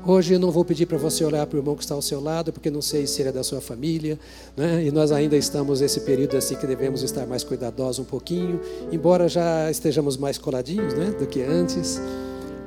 [0.07, 2.21] Hoje eu não vou pedir para você olhar para o irmão que está ao seu
[2.21, 4.17] lado, porque não sei se ele é da sua família,
[4.57, 4.85] né?
[4.85, 8.61] e nós ainda estamos nesse período assim que devemos estar mais cuidadosos um pouquinho,
[8.93, 11.11] embora já estejamos mais coladinhos né?
[11.19, 12.01] do que antes.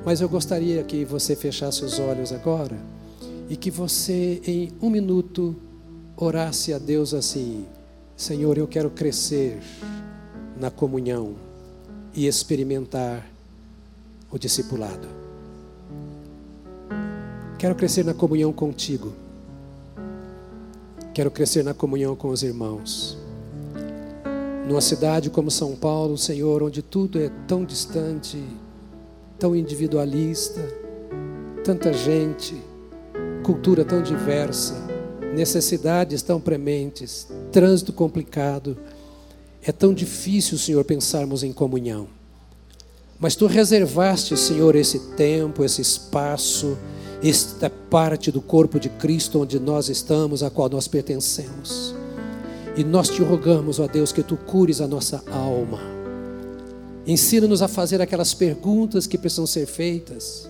[0.03, 2.77] Mas eu gostaria que você fechasse os olhos agora
[3.47, 5.55] e que você, em um minuto,
[6.17, 7.65] orasse a Deus assim:
[8.15, 9.59] Senhor, eu quero crescer
[10.59, 11.35] na comunhão
[12.13, 13.27] e experimentar
[14.31, 15.07] o discipulado.
[17.59, 19.13] Quero crescer na comunhão contigo.
[21.13, 23.17] Quero crescer na comunhão com os irmãos.
[24.67, 28.43] Numa cidade como São Paulo, Senhor, onde tudo é tão distante,
[29.41, 30.61] tão individualista,
[31.63, 32.55] tanta gente,
[33.43, 34.75] cultura tão diversa,
[35.33, 38.77] necessidades tão prementes, trânsito complicado.
[39.63, 42.07] É tão difícil, Senhor, pensarmos em comunhão.
[43.19, 46.77] Mas tu reservaste, Senhor, esse tempo, esse espaço,
[47.23, 51.95] esta parte do corpo de Cristo onde nós estamos, a qual nós pertencemos.
[52.77, 56.00] E nós te rogamos, ó Deus, que tu cures a nossa alma.
[57.05, 60.47] Ensina-nos a fazer aquelas perguntas que precisam ser feitas.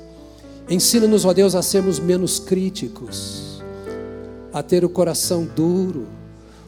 [0.69, 3.61] Ensina-nos, ó Deus, a sermos menos críticos,
[4.53, 6.07] a ter o coração duro.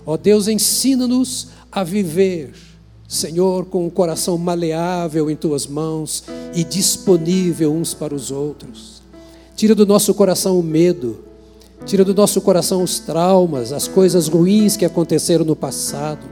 [0.05, 2.53] Ó Deus, ensina-nos a viver,
[3.07, 6.23] Senhor, com o coração maleável em tuas mãos
[6.53, 9.01] e disponível uns para os outros.
[9.55, 11.23] Tira do nosso coração o medo,
[11.85, 16.25] tira do nosso coração os traumas, as coisas ruins que aconteceram no passado.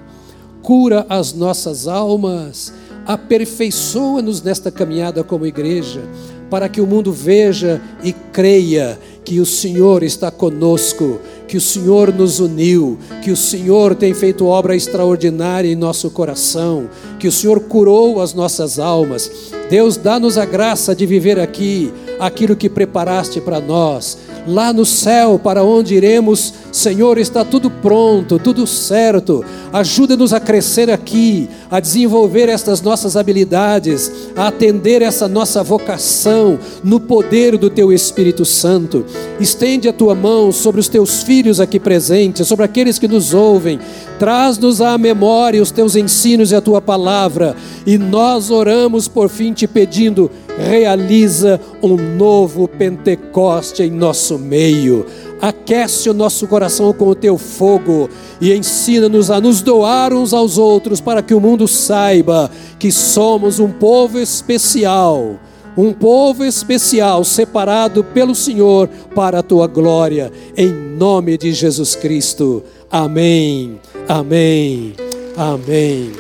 [0.62, 2.74] Cura as nossas almas,
[3.06, 6.02] aperfeiçoa-nos nesta caminhada como igreja,
[6.49, 11.20] para que o mundo veja e creia que o Senhor está conosco,
[11.52, 16.89] que o Senhor nos uniu, que o Senhor tem feito obra extraordinária em nosso coração,
[17.20, 19.30] que o Senhor curou as nossas almas.
[19.70, 21.91] Deus, dá-nos a graça de viver aqui
[22.22, 24.18] aquilo que preparaste para nós.
[24.47, 29.43] Lá no céu, para onde iremos, Senhor, está tudo pronto, tudo certo.
[29.74, 36.99] Ajuda-nos a crescer aqui, a desenvolver estas nossas habilidades, a atender essa nossa vocação no
[36.99, 39.06] poder do Teu Espírito Santo.
[39.41, 43.79] Estende a Tua mão sobre os Teus filhos aqui presentes, sobre aqueles que nos ouvem.
[44.19, 47.55] Traz-nos à memória os Teus ensinos e a Tua palavra.
[47.85, 55.05] E nós oramos por fim te pedindo, realiza um novo Pentecoste em nosso meio
[55.41, 58.07] aquece o nosso coração com o teu fogo
[58.39, 63.59] e ensina-nos a nos doar uns aos outros para que o mundo saiba que somos
[63.59, 65.39] um povo especial,
[65.78, 72.63] um povo especial separado pelo Senhor para a tua glória, em nome de Jesus Cristo.
[72.89, 73.80] Amém.
[74.07, 74.93] Amém.
[75.38, 76.11] Amém.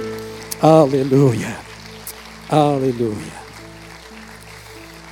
[0.61, 1.57] Aleluia.
[2.49, 3.41] Aleluia.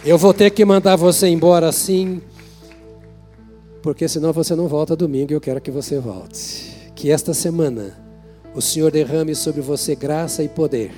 [0.06, 2.22] Eu vou ter que mandar você embora assim
[3.82, 6.92] porque senão você não volta domingo e eu quero que você volte.
[6.96, 7.98] Que esta semana
[8.54, 10.92] o Senhor derrame sobre você graça e poder,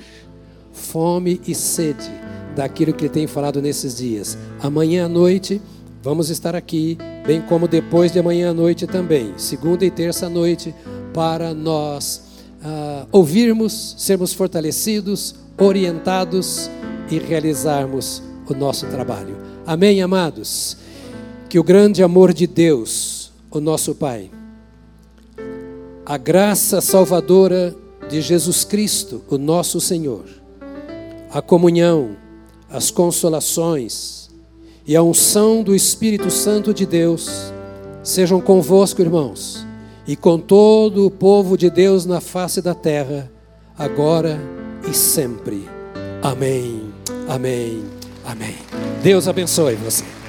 [0.72, 2.10] fome e sede
[2.54, 4.36] daquilo que Ele tem falado nesses dias.
[4.60, 5.60] Amanhã à noite
[6.02, 10.28] vamos estar aqui, bem como depois de amanhã à noite também, segunda e terça à
[10.28, 10.74] noite,
[11.14, 12.22] para nós
[12.64, 16.68] uh, ouvirmos, sermos fortalecidos, orientados
[17.10, 19.36] e realizarmos o nosso trabalho.
[19.64, 20.76] Amém, amados?
[21.52, 24.30] que o grande amor de Deus, o nosso Pai,
[26.06, 27.76] a graça salvadora
[28.08, 30.24] de Jesus Cristo, o nosso Senhor,
[31.30, 32.16] a comunhão,
[32.72, 34.30] as consolações
[34.86, 37.52] e a unção do Espírito Santo de Deus
[38.02, 39.64] sejam convosco, irmãos,
[40.06, 43.30] e com todo o povo de Deus na face da terra,
[43.78, 44.40] agora
[44.90, 45.68] e sempre.
[46.22, 46.92] Amém.
[47.28, 47.84] Amém.
[48.24, 48.56] Amém.
[49.02, 50.21] Deus abençoe você.